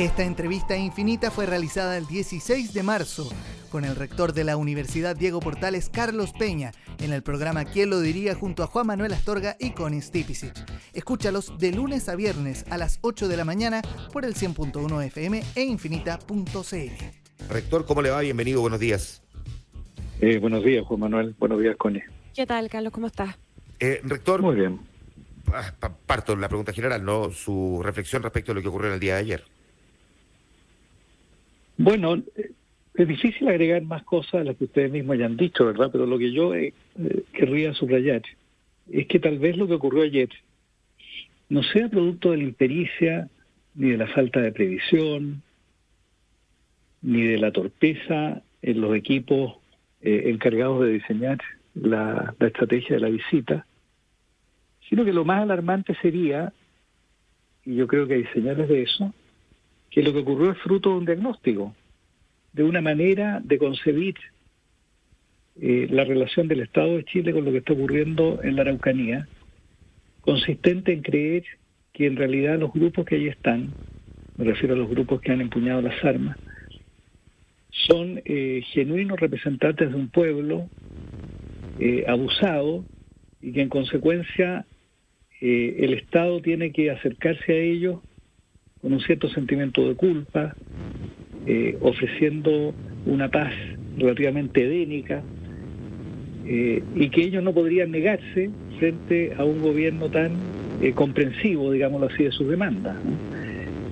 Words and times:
Esta 0.00 0.24
entrevista 0.24 0.78
infinita 0.78 1.30
fue 1.30 1.44
realizada 1.44 1.98
el 1.98 2.06
16 2.06 2.72
de 2.72 2.82
marzo 2.82 3.28
con 3.70 3.84
el 3.84 3.94
rector 3.94 4.32
de 4.32 4.44
la 4.44 4.56
Universidad 4.56 5.14
Diego 5.14 5.40
Portales, 5.40 5.90
Carlos 5.90 6.32
Peña, 6.32 6.72
en 7.00 7.12
el 7.12 7.22
programa 7.22 7.66
¿Quién 7.66 7.90
lo 7.90 8.00
diría? 8.00 8.34
junto 8.34 8.62
a 8.62 8.66
Juan 8.66 8.86
Manuel 8.86 9.12
Astorga 9.12 9.56
y 9.60 9.72
Connie 9.72 10.00
Stipicic. 10.00 10.54
Escúchalos 10.94 11.58
de 11.58 11.72
lunes 11.72 12.08
a 12.08 12.16
viernes 12.16 12.64
a 12.70 12.78
las 12.78 12.98
8 13.02 13.28
de 13.28 13.36
la 13.36 13.44
mañana 13.44 13.82
por 14.10 14.24
el 14.24 14.32
100.1 14.32 15.04
FM 15.04 15.42
e 15.54 15.64
infinita.cl. 15.64 17.50
Rector, 17.50 17.84
¿cómo 17.84 18.00
le 18.00 18.08
va? 18.08 18.20
Bienvenido, 18.20 18.62
buenos 18.62 18.80
días. 18.80 19.22
Eh, 20.22 20.38
buenos 20.38 20.64
días, 20.64 20.82
Juan 20.86 21.00
Manuel. 21.00 21.36
Buenos 21.38 21.60
días, 21.60 21.76
Connie. 21.76 22.04
¿Qué 22.34 22.46
tal, 22.46 22.70
Carlos? 22.70 22.94
¿Cómo 22.94 23.06
estás? 23.06 23.36
Eh, 23.78 24.00
rector. 24.02 24.40
Muy 24.40 24.56
bien. 24.56 24.80
Parto 26.06 26.34
la 26.36 26.48
pregunta 26.48 26.72
general, 26.72 27.04
¿no? 27.04 27.30
Su 27.32 27.82
reflexión 27.84 28.22
respecto 28.22 28.52
a 28.52 28.54
lo 28.54 28.62
que 28.62 28.68
ocurrió 28.68 28.88
en 28.88 28.94
el 28.94 29.00
día 29.00 29.16
de 29.16 29.20
ayer. 29.20 29.44
Bueno, 31.82 32.22
es 32.94 33.08
difícil 33.08 33.48
agregar 33.48 33.80
más 33.80 34.02
cosas 34.02 34.34
a 34.34 34.44
las 34.44 34.56
que 34.56 34.64
ustedes 34.64 34.92
mismos 34.92 35.14
hayan 35.14 35.38
dicho, 35.38 35.64
¿verdad? 35.64 35.88
Pero 35.90 36.04
lo 36.04 36.18
que 36.18 36.30
yo 36.30 36.54
eh, 36.54 36.74
eh, 36.98 37.22
querría 37.32 37.72
subrayar 37.72 38.20
es 38.92 39.06
que 39.06 39.18
tal 39.18 39.38
vez 39.38 39.56
lo 39.56 39.66
que 39.66 39.72
ocurrió 39.72 40.02
ayer 40.02 40.28
no 41.48 41.62
sea 41.62 41.88
producto 41.88 42.32
de 42.32 42.36
la 42.36 42.42
impericia, 42.42 43.30
ni 43.74 43.92
de 43.92 43.96
la 43.96 44.08
falta 44.08 44.42
de 44.42 44.52
previsión, 44.52 45.42
ni 47.00 47.22
de 47.22 47.38
la 47.38 47.50
torpeza 47.50 48.42
en 48.60 48.80
los 48.82 48.94
equipos 48.94 49.54
eh, 50.02 50.24
encargados 50.26 50.82
de 50.82 50.92
diseñar 50.92 51.38
la, 51.72 52.34
la 52.38 52.46
estrategia 52.46 52.96
de 52.96 53.00
la 53.00 53.08
visita, 53.08 53.64
sino 54.86 55.02
que 55.02 55.14
lo 55.14 55.24
más 55.24 55.40
alarmante 55.40 55.94
sería, 56.02 56.52
y 57.64 57.76
yo 57.76 57.86
creo 57.86 58.06
que 58.06 58.14
hay 58.16 58.24
señales 58.34 58.68
de 58.68 58.82
eso, 58.82 59.14
que 59.90 60.02
lo 60.02 60.12
que 60.12 60.20
ocurrió 60.20 60.52
es 60.52 60.58
fruto 60.58 60.90
de 60.90 60.96
un 60.96 61.04
diagnóstico, 61.04 61.74
de 62.52 62.62
una 62.62 62.80
manera 62.80 63.40
de 63.42 63.58
concebir 63.58 64.14
eh, 65.60 65.88
la 65.90 66.04
relación 66.04 66.48
del 66.48 66.60
Estado 66.60 66.96
de 66.96 67.04
Chile 67.04 67.32
con 67.32 67.44
lo 67.44 67.50
que 67.50 67.58
está 67.58 67.72
ocurriendo 67.72 68.40
en 68.42 68.56
la 68.56 68.62
Araucanía, 68.62 69.28
consistente 70.20 70.92
en 70.92 71.02
creer 71.02 71.44
que 71.92 72.06
en 72.06 72.16
realidad 72.16 72.58
los 72.58 72.72
grupos 72.72 73.04
que 73.04 73.16
ahí 73.16 73.26
están, 73.26 73.72
me 74.36 74.44
refiero 74.44 74.74
a 74.74 74.78
los 74.78 74.88
grupos 74.88 75.20
que 75.20 75.32
han 75.32 75.40
empuñado 75.40 75.82
las 75.82 76.04
armas, 76.04 76.38
son 77.70 78.22
eh, 78.24 78.62
genuinos 78.72 79.18
representantes 79.18 79.90
de 79.90 79.96
un 79.96 80.08
pueblo 80.08 80.68
eh, 81.78 82.04
abusado 82.06 82.84
y 83.40 83.52
que 83.52 83.62
en 83.62 83.68
consecuencia 83.68 84.66
el 85.42 85.94
Estado 85.94 86.42
tiene 86.42 86.70
que 86.70 86.90
acercarse 86.90 87.50
a 87.50 87.56
ellos 87.56 88.00
con 88.82 88.92
un 88.92 89.00
cierto 89.00 89.28
sentimiento 89.28 89.86
de 89.86 89.94
culpa, 89.94 90.54
eh, 91.46 91.76
ofreciendo 91.80 92.74
una 93.06 93.28
paz 93.28 93.52
relativamente 93.98 94.64
edénica, 94.64 95.22
eh, 96.46 96.82
y 96.96 97.08
que 97.10 97.22
ellos 97.22 97.42
no 97.42 97.52
podrían 97.52 97.90
negarse 97.90 98.50
frente 98.78 99.32
a 99.36 99.44
un 99.44 99.60
gobierno 99.60 100.08
tan 100.10 100.32
eh, 100.82 100.92
comprensivo, 100.92 101.70
digámoslo 101.70 102.08
así, 102.08 102.24
de 102.24 102.32
sus 102.32 102.48
demandas. 102.48 102.96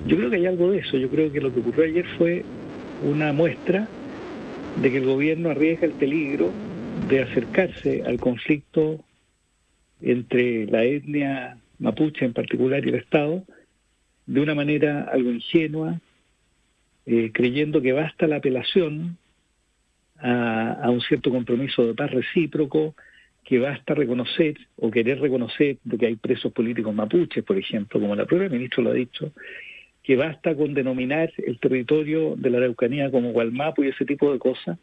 Yo 0.07 0.17
creo 0.17 0.29
que 0.29 0.37
hay 0.37 0.45
algo 0.47 0.71
de 0.71 0.79
eso, 0.79 0.97
yo 0.97 1.09
creo 1.09 1.31
que 1.31 1.39
lo 1.39 1.53
que 1.53 1.59
ocurrió 1.59 1.85
ayer 1.85 2.05
fue 2.17 2.43
una 3.07 3.31
muestra 3.31 3.87
de 4.81 4.91
que 4.91 4.97
el 4.97 5.05
gobierno 5.05 5.49
arriesga 5.49 5.85
el 5.85 5.93
peligro 5.93 6.51
de 7.09 7.21
acercarse 7.21 8.03
al 8.05 8.19
conflicto 8.19 9.03
entre 10.01 10.65
la 10.65 10.83
etnia 10.83 11.57
mapuche 11.79 12.25
en 12.25 12.33
particular 12.33 12.85
y 12.85 12.89
el 12.89 12.95
Estado, 12.95 13.43
de 14.29 14.41
una 14.41 14.53
manera 14.53 15.09
algo 15.11 15.31
ingenua, 15.31 15.99
eh, 17.07 17.31
creyendo 17.33 17.81
que 17.81 17.93
basta 17.93 18.27
la 18.27 18.35
apelación 18.35 19.17
a, 20.19 20.87
un 20.91 21.01
cierto 21.01 21.31
compromiso 21.31 21.83
de 21.87 21.95
paz 21.95 22.11
recíproco, 22.11 22.93
que 23.43 23.57
basta 23.57 23.95
reconocer 23.95 24.55
o 24.77 24.91
querer 24.91 25.19
reconocer 25.19 25.77
de 25.83 25.97
que 25.97 26.05
hay 26.05 26.15
presos 26.15 26.53
políticos 26.53 26.93
mapuches, 26.93 27.43
por 27.43 27.57
ejemplo, 27.57 27.99
como 27.99 28.15
la 28.15 28.27
propia 28.27 28.49
ministra 28.49 28.83
lo 28.83 28.91
ha 28.91 28.93
dicho, 28.93 29.33
que 30.03 30.15
basta 30.15 30.53
con 30.53 30.75
denominar 30.75 31.31
el 31.37 31.59
territorio 31.59 32.35
de 32.35 32.51
la 32.51 32.59
Araucanía 32.59 33.09
como 33.09 33.31
Gualmapu 33.31 33.83
y 33.83 33.87
ese 33.87 34.05
tipo 34.05 34.31
de 34.31 34.37
cosas 34.37 34.77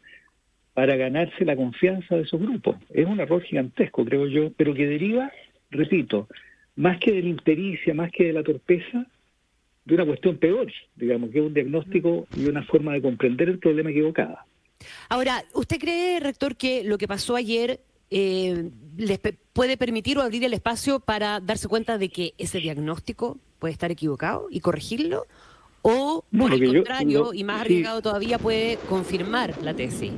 para 0.73 0.97
ganarse 0.97 1.45
la 1.45 1.55
confianza 1.55 2.17
de 2.17 2.23
esos 2.23 2.41
grupos. 2.41 2.75
Es 2.89 3.05
un 3.05 3.21
error 3.21 3.41
gigantesco, 3.43 4.03
creo 4.03 4.27
yo, 4.27 4.51
pero 4.57 4.73
que 4.73 4.87
deriva, 4.87 5.31
repito, 5.71 6.27
más 6.75 6.99
que 6.99 7.13
de 7.13 7.21
la 7.21 7.29
impericia, 7.29 7.93
más 7.93 8.11
que 8.11 8.25
de 8.25 8.33
la 8.33 8.43
torpeza, 8.43 9.07
de 9.87 9.95
una 9.95 10.05
cuestión 10.05 10.37
peor, 10.37 10.71
digamos, 10.95 11.29
que 11.31 11.39
es 11.39 11.45
un 11.45 11.53
diagnóstico 11.53 12.27
y 12.35 12.45
una 12.45 12.63
forma 12.63 12.93
de 12.93 13.01
comprender 13.01 13.47
el 13.47 13.57
problema 13.57 13.89
equivocada. 13.89 14.45
Ahora, 15.09 15.43
¿usted 15.53 15.79
cree, 15.79 16.19
rector, 16.19 16.57
que 16.57 16.83
lo 16.83 16.97
que 16.97 17.07
pasó 17.07 17.35
ayer 17.35 17.79
eh, 18.11 18.69
les 18.97 19.19
puede 19.53 19.77
permitir 19.77 20.17
o 20.17 20.21
abrir 20.21 20.43
el 20.43 20.53
espacio 20.53 20.99
para 20.99 21.39
darse 21.39 21.69
cuenta 21.69 21.97
de 21.97 22.09
que 22.09 22.33
ese 22.37 22.59
diagnóstico 22.59 23.37
puede 23.59 23.71
estar 23.71 23.89
equivocado 23.89 24.47
y 24.51 24.59
corregirlo? 24.59 25.25
¿O, 25.83 26.25
por 26.37 26.53
el 26.53 26.67
contrario, 26.67 27.33
y 27.33 27.45
más 27.45 27.61
arriesgado 27.61 28.01
todavía, 28.01 28.37
puede 28.39 28.77
confirmar 28.89 29.53
la 29.63 29.73
tesis? 29.73 30.11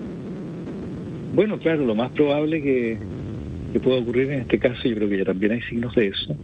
Bueno, 1.36 1.60
claro, 1.60 1.86
lo 1.86 1.94
más 1.94 2.12
probable 2.14 2.60
que, 2.64 2.98
que 3.72 3.80
pueda 3.80 4.00
ocurrir 4.00 4.32
en 4.32 4.42
este 4.42 4.58
caso, 4.58 4.82
yo 4.84 4.96
creo 4.96 5.10
que 5.10 5.18
ya 5.20 5.26
también 5.26 5.52
hay 5.52 5.62
signos 5.62 5.94
de 5.94 6.08
eso, 6.08 6.36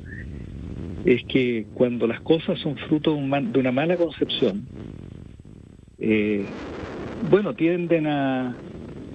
es 1.05 1.23
que 1.25 1.67
cuando 1.75 2.07
las 2.07 2.19
cosas 2.21 2.59
son 2.59 2.75
fruto 2.77 3.15
de, 3.15 3.59
una 3.59 3.71
mala 3.71 3.95
concepción, 3.95 4.67
eh, 5.99 6.45
bueno, 7.29 7.53
tienden 7.53 8.07
a, 8.07 8.55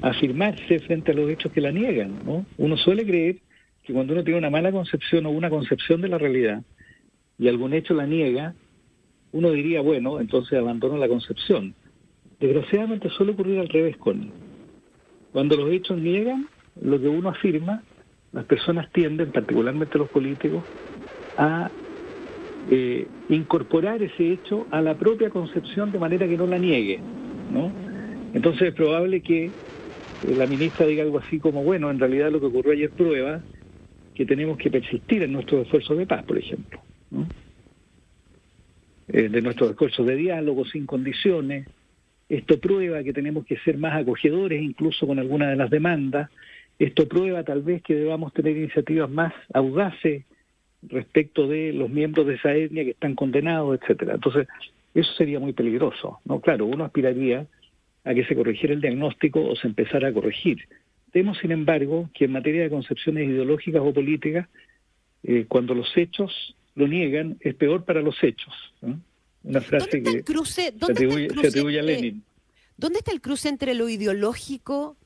afirmarse 0.03 0.79
frente 0.79 1.13
a 1.13 1.15
los 1.15 1.29
hechos 1.29 1.53
que 1.53 1.61
la 1.61 1.73
niegan. 1.73 2.15
¿no? 2.25 2.47
Uno 2.57 2.77
suele 2.77 3.05
creer 3.05 3.37
que 3.83 3.93
cuando 3.93 4.15
uno 4.15 4.25
tiene 4.25 4.39
una 4.39 4.51
mala 4.51 4.73
concepción 4.73 5.27
o 5.27 5.31
una 5.31 5.51
concepción 5.51 6.01
de 6.01 6.09
la 6.09 6.17
realidad 6.17 6.63
y 7.39 7.49
algún 7.49 7.75
hecho 7.75 7.93
la 7.93 8.07
niega, 8.07 8.55
uno 9.33 9.51
diría, 9.51 9.83
bueno, 9.83 10.21
entonces 10.21 10.59
abandono 10.59 10.97
la 10.97 11.09
concepción. 11.09 11.75
Desgraciadamente 12.39 13.11
suele 13.11 13.33
ocurrir 13.33 13.59
al 13.59 13.69
revés 13.69 13.97
con 13.97 14.31
Cuando 15.33 15.57
los 15.57 15.71
hechos 15.71 15.99
niegan 15.99 16.49
lo 16.81 17.01
que 17.01 17.09
uno 17.09 17.29
afirma, 17.29 17.83
las 18.33 18.45
personas 18.45 18.91
tienden, 18.93 19.33
particularmente 19.33 19.99
los 19.99 20.09
políticos, 20.09 20.63
a 21.37 21.71
eh, 22.73 23.09
incorporar 23.29 24.01
ese 24.01 24.33
hecho 24.33 24.67
a 24.71 24.81
la 24.81 24.97
propia 24.97 25.29
concepción 25.29 25.91
de 25.91 25.99
manera 25.99 26.29
que 26.29 26.37
no 26.37 26.47
la 26.47 26.57
niegue, 26.57 27.01
¿no? 27.53 27.73
Entonces 28.33 28.69
es 28.69 28.75
probable 28.75 29.23
que 29.23 29.47
eh, 29.47 29.51
la 30.37 30.47
ministra 30.47 30.87
diga 30.87 31.03
algo 31.03 31.19
así 31.19 31.41
como, 31.41 31.65
bueno, 31.65 31.91
en 31.91 31.99
realidad 31.99 32.31
lo 32.31 32.39
que 32.39 32.47
ocurrió 32.47 32.73
ayer 32.73 32.91
prueba 32.91 33.43
que 34.15 34.25
tenemos 34.25 34.57
que 34.57 34.71
persistir 34.71 35.25
en 35.25 35.33
nuestros 35.33 35.65
esfuerzos 35.65 35.99
de 35.99 36.07
paz, 36.07 36.23
por 36.23 36.39
ejemplo, 36.39 36.81
¿no? 37.11 37.27
Eh, 39.09 39.29
de 39.29 39.43
nuestros 39.43 39.71
esfuerzos 39.71 40.07
de 40.07 40.15
diálogo 40.15 40.65
sin 40.65 40.87
condiciones. 40.87 41.67
Esto 42.29 42.61
prueba 42.61 43.03
que 43.03 43.13
tenemos 43.13 43.45
que 43.47 43.57
ser 43.59 43.79
más 43.79 44.01
acogedores 44.01 44.63
incluso 44.63 45.09
con 45.09 45.19
algunas 45.19 45.51
de 45.51 45.57
las 45.57 45.71
demandas. 45.71 46.31
Esto 46.79 47.09
prueba 47.09 47.43
tal 47.43 47.63
vez 47.63 47.83
que 47.83 47.97
debamos 47.97 48.33
tener 48.33 48.57
iniciativas 48.57 49.11
más 49.11 49.33
audaces 49.53 50.23
respecto 50.83 51.47
de 51.47 51.73
los 51.73 51.91
miembros 51.91 52.27
de 52.27 52.35
esa 52.35 52.55
etnia 52.55 52.85
que 52.85 52.91
están 52.91 53.15
condenados, 53.15 53.79
etcétera. 53.81 54.15
Entonces, 54.15 54.49
eso 54.95 55.13
sería 55.15 55.39
muy 55.39 55.53
peligroso, 55.53 56.21
¿no? 56.25 56.41
Claro, 56.41 56.67
uno 56.67 56.85
aspiraría 56.85 57.47
a 58.05 58.15
que 58.15 58.25
se 58.25 58.35
corrigiera 58.35 58.75
el 58.75 58.81
diagnóstico 58.81 59.45
o 59.45 59.57
se 59.57 59.67
empezara 59.67 60.09
a 60.09 60.13
corregir. 60.13 60.67
Vemos, 61.13 61.39
sin 61.39 61.53
embargo, 61.53 62.09
que 62.15 62.25
en 62.25 62.33
materia 62.33 62.63
de 62.63 62.71
concepciones 62.71 63.29
ideológicas 63.29 63.83
o 63.85 63.93
políticas, 63.93 64.49
eh, 65.23 65.45
cuando 65.49 65.75
los 65.75 65.95
hechos 65.97 66.57
lo 66.75 66.89
niegan, 66.89 67.37
es 67.41 67.55
peor 67.55 67.85
para 67.85 68.01
los 68.01 68.23
hechos. 68.23 68.55
Una 69.43 69.61
frase 69.61 70.03
que 70.03 70.23
se, 70.45 70.69
atribuye, 70.69 71.79
a 71.79 71.83
Lenin. 71.83 72.23
¿Dónde 72.77 73.01
está 73.01 73.13
el 73.13 73.21
cruce 73.21 73.49
entre 73.49 73.75
lo 73.75 73.89
ideológico 73.89 74.97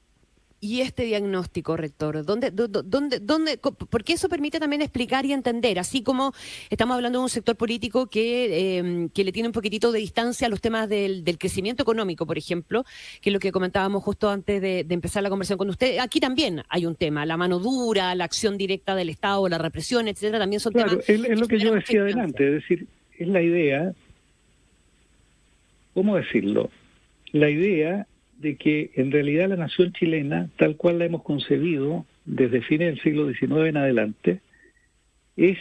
y 0.65 0.81
este 0.81 1.05
diagnóstico, 1.05 1.77
rector? 1.77 2.25
¿Dónde, 2.25 2.51
dónde, 2.51 3.21
dónde, 3.21 3.59
porque 3.59 4.15
eso 4.15 4.31
permite 4.31 4.59
también 4.59 4.81
explicar 4.81 5.27
y 5.27 5.35
entender, 5.35 5.79
así 5.79 6.03
como 6.03 6.33
estamos 6.71 6.97
hablando 6.97 7.19
de 7.19 7.25
un 7.25 7.29
sector 7.29 7.55
político 7.55 8.07
que, 8.07 8.79
em, 8.79 9.11
que 9.11 9.25
le 9.25 9.31
tiene 9.31 9.51
un 9.51 9.53
poquitito 9.53 9.93
de 9.93 9.99
distancia 9.99 10.47
a 10.47 10.51
los 10.51 10.63
temas 10.63 10.89
del, 10.89 11.23
crecimiento 11.39 11.83
económico, 11.83 12.25
por 12.25 12.39
ejemplo, 12.39 12.85
que 13.21 13.29
es 13.29 13.35
lo 13.35 13.41
que 13.41 13.53
comentábamos 13.53 14.03
justo 14.03 14.31
antes 14.31 14.63
de, 14.63 14.87
empezar 14.89 15.23
la 15.23 15.29
conversación 15.29 15.59
con 15.59 15.69
usted. 15.69 15.99
Aquí 15.99 16.19
también 16.19 16.63
hay 16.71 16.87
un 16.87 16.95
tema, 16.95 17.27
la 17.27 17.37
mano 17.37 17.59
dura, 17.59 18.15
la 18.15 18.25
acción 18.25 18.57
directa 18.57 18.95
del 18.95 19.11
Estado, 19.11 19.47
la 19.51 19.59
represión, 19.59 20.09
etcétera, 20.09 20.39
también 20.39 20.61
son 20.61 20.73
claro, 20.73 20.91
temas. 20.93 21.09
Es, 21.11 21.21
es 21.29 21.41
lo 21.41 21.47
que 21.47 21.59
yo 21.59 21.75
decía 21.75 22.01
adelante, 22.01 22.47
es 22.47 22.55
decir, 22.55 22.87
es 23.19 23.29
la 23.29 23.43
idea, 23.43 23.93
¿cómo 25.93 26.17
decirlo? 26.17 26.71
La 27.33 27.51
idea 27.51 28.07
de 28.45 28.57
que 28.57 28.91
en 28.95 29.11
realidad 29.11 29.49
la 29.49 29.57
nación 29.57 29.95
chilena, 29.95 30.51
tal 30.59 30.77
cual 30.77 30.99
la 30.99 31.07
hemos 31.07 31.23
concebido 31.23 32.05
desde 32.27 32.61
fines 32.61 32.89
del 32.89 33.01
siglo 33.01 33.27
XIX 33.27 33.69
en 33.69 33.77
adelante, 33.79 34.41
es, 35.35 35.57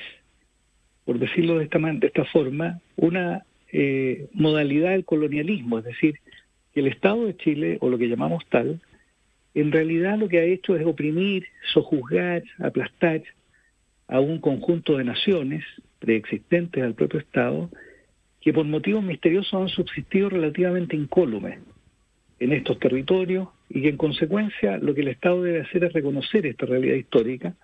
por 1.06 1.18
decirlo 1.18 1.58
de 1.58 1.64
esta, 1.64 1.80
de 1.80 2.08
esta 2.08 2.26
forma, 2.26 2.82
una 2.98 3.46
eh, 3.72 4.28
modalidad 4.34 4.92
del 4.92 5.06
colonialismo, 5.06 5.80
es 5.80 5.86
decir, 5.86 6.20
que 6.74 6.82
el 6.82 6.88
Estado 6.88 7.26
de 7.26 7.38
Chile, 7.38 7.78
o 7.80 7.90
lo 7.90 7.98
que 7.98 8.10
llamamos 8.10 8.44
tal, 8.50 8.82
en 9.54 9.72
realidad 9.72 10.18
lo 10.18 10.28
que 10.28 10.40
ha 10.40 10.44
hecho 10.44 10.76
es 10.76 10.86
oprimir, 10.86 11.46
sojuzgar, 11.74 12.44
aplastar 12.60 13.24
a 14.10 14.20
un 14.20 14.40
conjunto 14.40 14.98
de 14.98 15.06
naciones 15.06 15.64
preexistentes 16.00 16.84
al 16.84 16.96
propio 16.96 17.22
Estado, 17.22 17.70
que 18.42 18.52
por 18.52 18.66
motivos 18.66 19.06
misteriosos 19.06 19.54
han 19.54 19.70
subsistido 19.70 20.28
relativamente 20.28 20.98
incólumes 20.98 21.60
en 22.44 22.52
estos 22.52 22.78
territorios 22.78 23.48
y 23.70 23.82
que 23.82 23.90
en 23.90 23.98
consecuencia 23.98 24.78
lo 24.78 24.94
que 24.94 25.02
el 25.02 25.08
Estado 25.08 25.44
debe 25.44 25.62
hacer 25.62 25.86
es 25.86 25.94
reconocer 25.94 26.46
esta 26.46 26.66
realidad 26.66 26.96
histórica, 26.96 27.56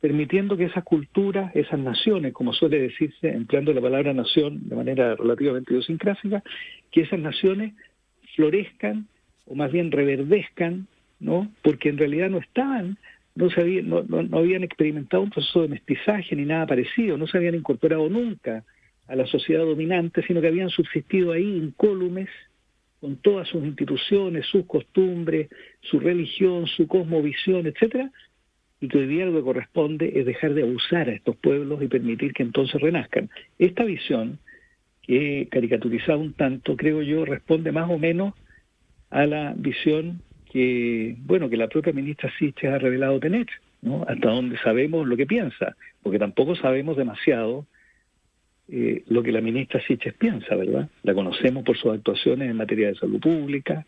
permitiendo 0.00 0.56
que 0.56 0.64
esas 0.64 0.82
culturas, 0.82 1.54
esas 1.54 1.78
naciones, 1.78 2.32
como 2.32 2.52
suele 2.52 2.80
decirse, 2.80 3.28
empleando 3.28 3.72
la 3.72 3.80
palabra 3.80 4.12
nación 4.12 4.68
de 4.68 4.74
manera 4.74 5.14
relativamente 5.14 5.72
idiosincrásica, 5.72 6.42
que 6.90 7.02
esas 7.02 7.20
naciones 7.20 7.74
florezcan 8.34 9.06
o 9.46 9.54
más 9.54 9.70
bien 9.70 9.92
reverdezcan, 9.92 10.88
¿no? 11.20 11.48
Porque 11.62 11.88
en 11.88 11.98
realidad 11.98 12.28
no 12.28 12.38
estaban, 12.38 12.98
no, 13.36 13.48
se 13.48 13.60
habían, 13.60 13.88
no, 13.88 14.02
no 14.02 14.38
habían 14.38 14.64
experimentado 14.64 15.22
un 15.22 15.30
proceso 15.30 15.62
de 15.62 15.68
mestizaje 15.68 16.34
ni 16.34 16.44
nada 16.44 16.66
parecido, 16.66 17.16
no 17.16 17.28
se 17.28 17.38
habían 17.38 17.54
incorporado 17.54 18.08
nunca 18.08 18.64
a 19.06 19.14
la 19.14 19.26
sociedad 19.26 19.64
dominante, 19.64 20.22
sino 20.26 20.40
que 20.40 20.48
habían 20.48 20.70
subsistido 20.70 21.30
ahí 21.30 21.44
incólumes, 21.44 22.28
con 23.06 23.18
todas 23.18 23.46
sus 23.46 23.64
instituciones, 23.64 24.46
sus 24.46 24.66
costumbres, 24.66 25.48
su 25.80 26.00
religión, 26.00 26.66
su 26.66 26.88
cosmovisión, 26.88 27.64
etcétera, 27.68 28.10
y 28.80 28.88
que 28.88 28.98
hoy 28.98 29.06
lo 29.06 29.32
que 29.32 29.42
corresponde 29.42 30.12
es 30.16 30.26
dejar 30.26 30.54
de 30.54 30.64
abusar 30.64 31.08
a 31.08 31.12
estos 31.12 31.36
pueblos 31.36 31.80
y 31.84 31.86
permitir 31.86 32.32
que 32.32 32.42
entonces 32.42 32.80
renazcan. 32.80 33.30
Esta 33.60 33.84
visión, 33.84 34.40
que 35.02 35.42
he 35.42 35.46
caricaturizado 35.46 36.18
un 36.18 36.32
tanto, 36.32 36.76
creo 36.76 37.00
yo, 37.00 37.24
responde 37.24 37.70
más 37.70 37.88
o 37.88 37.96
menos 37.96 38.34
a 39.10 39.24
la 39.24 39.54
visión 39.56 40.20
que, 40.50 41.14
bueno, 41.20 41.48
que 41.48 41.56
la 41.56 41.68
propia 41.68 41.92
ministra 41.92 42.32
Siches 42.40 42.72
ha 42.72 42.78
revelado 42.78 43.20
tener, 43.20 43.46
¿no? 43.82 44.02
Hasta 44.08 44.30
donde 44.30 44.58
sabemos 44.58 45.06
lo 45.06 45.16
que 45.16 45.26
piensa, 45.26 45.76
porque 46.02 46.18
tampoco 46.18 46.56
sabemos 46.56 46.96
demasiado 46.96 47.66
eh, 48.68 49.04
lo 49.08 49.22
que 49.22 49.32
la 49.32 49.40
ministra 49.40 49.80
Siches 49.86 50.14
piensa, 50.14 50.56
¿verdad? 50.56 50.88
La 51.02 51.14
conocemos 51.14 51.64
por 51.64 51.76
sus 51.76 51.92
actuaciones 51.92 52.50
en 52.50 52.56
materia 52.56 52.88
de 52.88 52.96
salud 52.96 53.20
pública, 53.20 53.86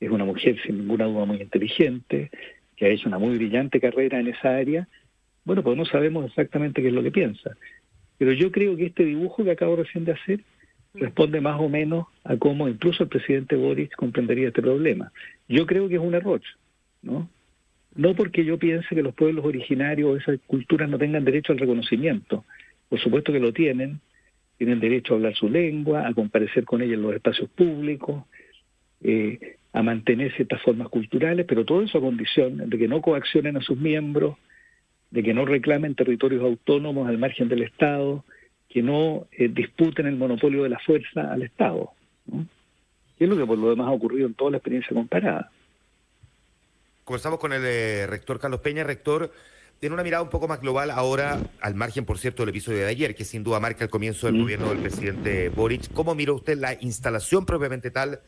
es 0.00 0.10
una 0.10 0.24
mujer 0.24 0.56
sin 0.64 0.78
ninguna 0.78 1.04
duda 1.04 1.26
muy 1.26 1.40
inteligente, 1.40 2.30
que 2.76 2.86
ha 2.86 2.88
hecho 2.88 3.08
una 3.08 3.18
muy 3.18 3.36
brillante 3.36 3.80
carrera 3.80 4.18
en 4.18 4.28
esa 4.28 4.56
área. 4.56 4.88
Bueno, 5.44 5.62
pues 5.62 5.76
no 5.76 5.84
sabemos 5.84 6.24
exactamente 6.26 6.80
qué 6.80 6.88
es 6.88 6.94
lo 6.94 7.02
que 7.02 7.10
piensa. 7.10 7.54
Pero 8.16 8.32
yo 8.32 8.50
creo 8.50 8.76
que 8.76 8.86
este 8.86 9.04
dibujo 9.04 9.44
que 9.44 9.50
acabo 9.50 9.76
recién 9.76 10.04
de 10.04 10.12
hacer 10.12 10.40
responde 10.94 11.40
más 11.40 11.60
o 11.60 11.68
menos 11.68 12.06
a 12.24 12.36
cómo 12.36 12.68
incluso 12.68 13.04
el 13.04 13.08
presidente 13.08 13.56
Boris 13.56 13.90
comprendería 13.90 14.48
este 14.48 14.62
problema. 14.62 15.12
Yo 15.48 15.66
creo 15.66 15.88
que 15.88 15.96
es 15.96 16.00
un 16.00 16.14
error, 16.14 16.40
¿no? 17.02 17.28
No 17.94 18.14
porque 18.14 18.44
yo 18.44 18.58
piense 18.58 18.94
que 18.94 19.02
los 19.02 19.14
pueblos 19.14 19.44
originarios 19.44 20.10
o 20.10 20.16
esas 20.16 20.40
culturas 20.46 20.88
no 20.88 20.98
tengan 20.98 21.24
derecho 21.24 21.52
al 21.52 21.58
reconocimiento. 21.58 22.44
Por 22.88 23.00
supuesto 23.00 23.32
que 23.32 23.40
lo 23.40 23.52
tienen, 23.52 24.00
tienen 24.60 24.78
derecho 24.78 25.14
a 25.14 25.16
hablar 25.16 25.34
su 25.34 25.48
lengua, 25.48 26.06
a 26.06 26.12
comparecer 26.12 26.66
con 26.66 26.82
ella 26.82 26.92
en 26.92 27.00
los 27.00 27.14
espacios 27.14 27.48
públicos, 27.48 28.24
eh, 29.02 29.56
a 29.72 29.82
mantener 29.82 30.34
ciertas 30.36 30.60
formas 30.60 30.90
culturales, 30.90 31.46
pero 31.48 31.64
todo 31.64 31.80
eso 31.80 31.96
a 31.96 32.02
condición 32.02 32.68
de 32.68 32.76
que 32.76 32.86
no 32.86 33.00
coaccionen 33.00 33.56
a 33.56 33.62
sus 33.62 33.78
miembros, 33.78 34.36
de 35.10 35.22
que 35.22 35.32
no 35.32 35.46
reclamen 35.46 35.94
territorios 35.94 36.42
autónomos 36.42 37.08
al 37.08 37.16
margen 37.16 37.48
del 37.48 37.62
Estado, 37.62 38.22
que 38.68 38.82
no 38.82 39.28
eh, 39.32 39.48
disputen 39.48 40.06
el 40.06 40.16
monopolio 40.16 40.64
de 40.64 40.68
la 40.68 40.78
fuerza 40.80 41.32
al 41.32 41.40
Estado. 41.40 41.92
¿no? 42.26 42.46
es 43.18 43.28
lo 43.30 43.38
que 43.38 43.46
por 43.46 43.56
lo 43.56 43.70
demás 43.70 43.86
ha 43.86 43.92
ocurrido 43.92 44.26
en 44.26 44.34
toda 44.34 44.50
la 44.50 44.58
experiencia 44.58 44.92
comparada. 44.92 45.50
Comenzamos 47.04 47.38
con 47.38 47.54
el 47.54 47.62
eh, 47.64 48.06
rector 48.06 48.38
Carlos 48.38 48.60
Peña. 48.60 48.84
Rector, 48.84 49.32
tiene 49.80 49.94
una 49.94 50.02
mirada 50.02 50.22
un 50.22 50.28
poco 50.28 50.46
más 50.46 50.60
global 50.60 50.90
ahora, 50.90 51.40
al 51.62 51.74
margen, 51.74 52.04
por 52.04 52.18
cierto, 52.18 52.42
del 52.42 52.50
episodio 52.50 52.80
de 52.80 52.86
ayer, 52.86 53.14
que 53.14 53.24
sin 53.24 53.42
duda 53.42 53.60
marca 53.60 53.82
el 53.82 53.88
comienzo 53.88 54.26
del 54.26 54.38
gobierno 54.38 54.68
del 54.68 54.78
presidente 54.78 55.48
Boric. 55.48 55.90
¿Cómo 55.94 56.14
mira 56.14 56.34
usted 56.34 56.58
la 56.58 56.76
instalación 56.82 57.46
propiamente 57.46 57.90
tal 57.90 58.20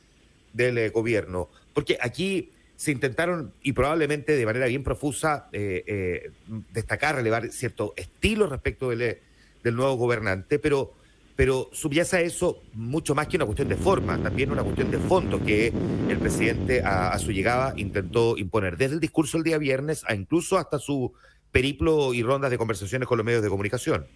del 0.54 0.78
eh, 0.78 0.88
gobierno? 0.88 1.50
Porque 1.74 1.98
aquí 2.00 2.50
se 2.76 2.90
intentaron, 2.90 3.52
y 3.62 3.72
probablemente 3.72 4.34
de 4.34 4.46
manera 4.46 4.64
bien 4.66 4.82
profusa, 4.82 5.48
eh, 5.52 5.84
eh, 5.86 6.30
destacar, 6.72 7.16
relevar 7.16 7.52
cierto 7.52 7.92
estilo 7.96 8.46
respecto 8.46 8.88
del, 8.88 9.18
del 9.62 9.76
nuevo 9.76 9.94
gobernante, 9.94 10.58
pero 10.58 10.94
pero 11.34 11.70
subyace 11.72 12.18
a 12.18 12.20
eso 12.20 12.62
mucho 12.74 13.14
más 13.14 13.26
que 13.26 13.36
una 13.36 13.46
cuestión 13.46 13.66
de 13.66 13.76
forma, 13.76 14.22
también 14.22 14.52
una 14.52 14.62
cuestión 14.62 14.90
de 14.90 14.98
fondo 14.98 15.42
que 15.42 15.72
el 16.08 16.18
presidente 16.18 16.82
a, 16.82 17.08
a, 17.08 17.18
su 17.18 17.32
llegada 17.32 17.72
intentó 17.76 18.36
imponer, 18.36 18.76
desde 18.76 18.94
el 18.94 19.00
discurso 19.00 19.38
el 19.38 19.42
día 19.42 19.56
viernes 19.56 20.04
a 20.06 20.14
incluso 20.14 20.58
hasta 20.58 20.78
su 20.78 21.14
periplo 21.52 22.14
y 22.14 22.22
rondas 22.22 22.50
de 22.50 22.58
conversaciones 22.58 23.06
con 23.06 23.18
los 23.18 23.24
medios 23.24 23.42
de 23.42 23.48
comunicación. 23.48 24.06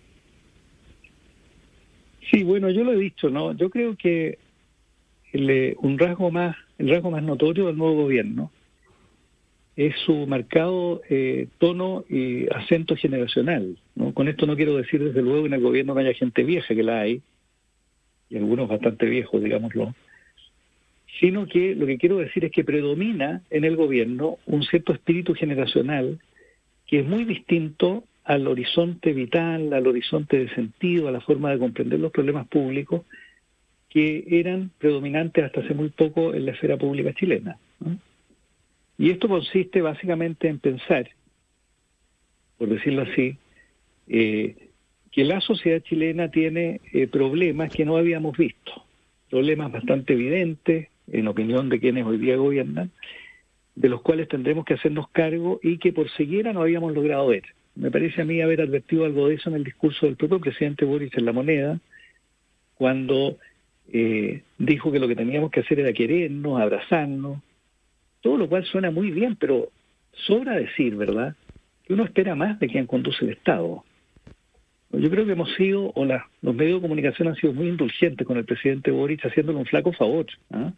Sí, 2.31 2.43
bueno, 2.43 2.71
yo 2.71 2.83
lo 2.83 2.93
he 2.93 2.97
dicho, 2.97 3.31
¿no? 3.31 3.53
Yo 3.53 3.71
creo 3.71 3.95
que 3.97 4.39
el, 5.33 5.77
un 5.79 5.99
rasgo 5.99 6.31
más, 6.31 6.57
el 6.79 6.89
rasgo 6.89 7.11
más 7.11 7.23
notorio 7.23 7.67
del 7.67 7.77
nuevo 7.77 8.03
gobierno 8.03 8.51
es 9.77 9.95
su 10.07 10.27
marcado 10.27 11.03
eh, 11.09 11.49
tono 11.59 12.05
y 12.09 12.47
acento 12.53 12.97
generacional. 12.97 13.77
¿no? 13.95 14.15
Con 14.15 14.27
esto 14.27 14.47
no 14.47 14.57
quiero 14.57 14.77
decir 14.77 15.05
desde 15.05 15.21
luego 15.21 15.43
que 15.43 15.49
en 15.49 15.55
el 15.55 15.61
gobierno 15.61 15.95
no 15.95 16.01
haya 16.01 16.15
gente 16.15 16.43
vieja, 16.45 16.75
que 16.75 16.83
la 16.83 17.01
hay, 17.01 17.21
y 18.31 18.37
algunos 18.37 18.69
bastante 18.69 19.07
viejos, 19.07 19.43
digámoslo, 19.43 19.95
sino 21.21 21.47
que 21.47 21.75
lo 21.75 21.87
que 21.87 21.99
quiero 21.99 22.19
decir 22.19 22.45
es 22.45 22.53
que 22.53 22.65
predomina 22.65 23.43
en 23.51 23.65
el 23.65 23.77
gobierno 23.77 24.39
un 24.47 24.63
cierto 24.63 24.93
espíritu 24.93 25.35
generacional 25.35 26.19
que 26.87 27.01
es 27.01 27.07
muy 27.07 27.25
distinto 27.25 28.05
al 28.25 28.47
horizonte 28.47 29.13
vital, 29.13 29.73
al 29.73 29.87
horizonte 29.87 30.39
de 30.39 30.55
sentido, 30.55 31.09
a 31.09 31.13
la 31.13 31.21
forma 31.21 31.51
de 31.51 31.59
comprender 31.59 32.01
los 32.01 32.13
problemas 32.13 32.49
públicos 32.49 33.03
que 33.89 34.25
eran 34.29 34.71
predominantes 34.79 35.45
hasta 35.45 35.61
hace 35.61 35.75
muy 35.75 35.91
poco 35.91 36.35
en 36.35 36.45
la 36.45 36.53
esfera 36.53 36.77
pública 36.77 37.13
chilena. 37.15 37.57
Y 38.99 39.11
esto 39.11 39.29
consiste 39.29 39.81
básicamente 39.81 40.49
en 40.49 40.59
pensar, 40.59 41.09
por 42.59 42.69
decirlo 42.69 43.03
así, 43.03 43.37
eh, 44.09 44.57
que 45.13 45.25
la 45.25 45.41
sociedad 45.41 45.81
chilena 45.81 46.31
tiene 46.31 46.81
eh, 46.93 47.07
problemas 47.07 47.73
que 47.73 47.85
no 47.85 47.97
habíamos 47.97 48.37
visto, 48.37 48.85
problemas 49.31 49.73
bastante 49.73 50.15
evidentes, 50.15 50.89
en 51.11 51.29
opinión 51.29 51.69
de 51.69 51.79
quienes 51.79 52.05
hoy 52.05 52.19
día 52.19 52.37
gobiernan, 52.37 52.91
de 53.77 53.89
los 53.89 54.03
cuales 54.03 54.29
tendremos 54.29 54.65
que 54.65 54.75
hacernos 54.75 55.09
cargo 55.11 55.61
y 55.63 55.79
que 55.79 55.93
por 55.93 56.11
siguiera 56.11 56.53
no 56.53 56.63
habíamos 56.63 56.93
logrado 56.95 57.29
ver. 57.29 57.45
Me 57.75 57.91
parece 57.91 58.23
a 58.23 58.25
mí 58.25 58.41
haber 58.41 58.63
advertido 58.63 59.05
algo 59.05 59.29
de 59.29 59.35
eso 59.35 59.51
en 59.51 59.57
el 59.57 59.65
discurso 59.65 60.07
del 60.07 60.17
propio 60.17 60.41
presidente 60.41 60.87
Boris 60.87 61.13
en 61.15 61.27
la 61.27 61.33
moneda, 61.33 61.79
cuando 62.75 63.37
eh, 63.93 64.43
dijo 64.59 64.91
que 64.91 64.99
lo 64.99 65.07
que 65.07 65.15
teníamos 65.15 65.51
que 65.51 65.61
hacer 65.61 65.81
era 65.81 65.93
querernos, 65.93 66.61
abrazarnos, 66.61 67.43
todo 68.23 68.39
lo 68.39 68.49
cual 68.49 68.65
suena 68.65 68.91
muy 68.91 69.11
bien, 69.11 69.37
pero 69.37 69.69
sobra 70.27 70.57
decir, 70.57 70.97
¿verdad?, 70.97 71.37
que 71.85 71.93
uno 71.93 72.05
espera 72.05 72.35
más 72.35 72.59
de 72.59 72.69
quien 72.69 72.87
conduce 72.87 73.25
el 73.25 73.33
Estado. 73.33 73.85
Yo 74.91 75.11
creo 75.11 75.27
que 75.27 75.33
hemos 75.33 75.53
sido, 75.55 75.93
o 75.95 76.05
los 76.05 76.55
medios 76.55 76.81
de 76.81 76.89
comunicación 76.89 77.29
han 77.29 77.37
sido 77.37 77.53
muy 77.53 77.69
indulgentes 77.69 78.27
con 78.27 78.39
el 78.39 78.47
presidente 78.47 78.91
Boris, 78.91 79.21
haciéndole 79.21 79.59
un 79.59 79.67
flaco 79.67 79.93
favor. 79.93 80.27
¿ah? 80.51 80.73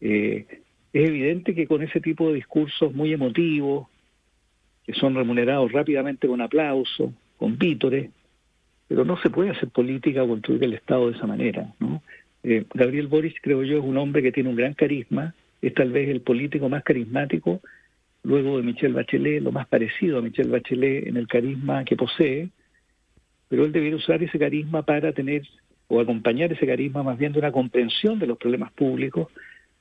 Eh, 0.00 0.46
es 0.92 1.08
evidente 1.08 1.54
que 1.54 1.66
con 1.66 1.82
ese 1.82 2.00
tipo 2.00 2.28
de 2.28 2.34
discursos 2.34 2.94
muy 2.94 3.12
emotivos, 3.12 3.88
que 4.84 4.92
son 4.92 5.14
remunerados 5.14 5.72
rápidamente 5.72 6.28
con 6.28 6.40
aplauso, 6.40 7.12
con 7.38 7.56
vítores, 7.56 8.10
pero 8.88 9.04
no 9.04 9.16
se 9.18 9.30
puede 9.30 9.50
hacer 9.50 9.70
política 9.70 10.22
o 10.22 10.28
construir 10.28 10.64
el 10.64 10.74
Estado 10.74 11.10
de 11.10 11.16
esa 11.16 11.26
manera. 11.26 11.72
¿no? 11.78 12.02
Eh, 12.42 12.64
Gabriel 12.74 13.06
Boris, 13.06 13.34
creo 13.40 13.62
yo, 13.62 13.78
es 13.78 13.84
un 13.84 13.96
hombre 13.96 14.22
que 14.22 14.32
tiene 14.32 14.50
un 14.50 14.56
gran 14.56 14.74
carisma, 14.74 15.34
es 15.62 15.72
tal 15.74 15.92
vez 15.92 16.08
el 16.08 16.20
político 16.20 16.68
más 16.68 16.82
carismático, 16.82 17.60
luego 18.24 18.58
de 18.58 18.64
Michelle 18.64 18.94
Bachelet, 18.94 19.42
lo 19.42 19.52
más 19.52 19.66
parecido 19.68 20.18
a 20.18 20.22
Michelle 20.22 20.50
Bachelet 20.50 21.06
en 21.06 21.16
el 21.16 21.26
carisma 21.26 21.84
que 21.84 21.96
posee, 21.96 22.50
pero 23.48 23.64
él 23.64 23.72
debería 23.72 23.96
usar 23.96 24.22
ese 24.22 24.38
carisma 24.38 24.82
para 24.82 25.12
tener 25.12 25.42
o 25.88 26.00
acompañar 26.00 26.52
ese 26.52 26.66
carisma 26.66 27.02
más 27.02 27.18
bien 27.18 27.32
de 27.32 27.38
una 27.38 27.52
comprensión 27.52 28.18
de 28.18 28.26
los 28.26 28.38
problemas 28.38 28.72
públicos 28.72 29.28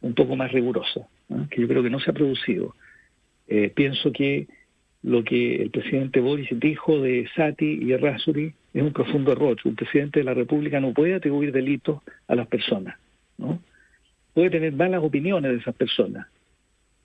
un 0.02 0.14
poco 0.14 0.36
más 0.36 0.52
rigurosa, 0.52 1.08
que 1.50 1.62
yo 1.62 1.68
creo 1.68 1.84
que 1.84 1.90
no 1.90 2.00
se 2.00 2.10
ha 2.10 2.14
producido. 2.14 2.76
Eh, 3.48 3.72
pienso 3.74 4.12
que 4.12 4.48
lo 5.04 5.24
que 5.24 5.56
el 5.56 5.72
presidente 5.72 6.20
Boris 6.20 6.50
dijo 6.52 7.00
de 7.02 7.28
Sati 7.36 7.80
y 7.82 7.92
Errázuri 7.92 8.54
es 8.74 8.84
un 8.84 8.94
profundo 8.94 9.32
error. 9.32 9.58
Un 9.66 9.76
presidente 9.76 10.20
de 10.20 10.26
la 10.26 10.34
República 10.34 10.80
no 10.80 10.94
puede 10.94 11.16
atribuir 11.16 11.52
delitos 11.52 12.02
a 12.28 12.36
las 12.36 12.48
personas, 12.48 12.98
¿no? 13.38 13.60
Puede 14.34 14.50
tener 14.50 14.74
malas 14.74 15.04
opiniones 15.04 15.52
de 15.52 15.58
esas 15.58 15.76
personas. 15.76 16.28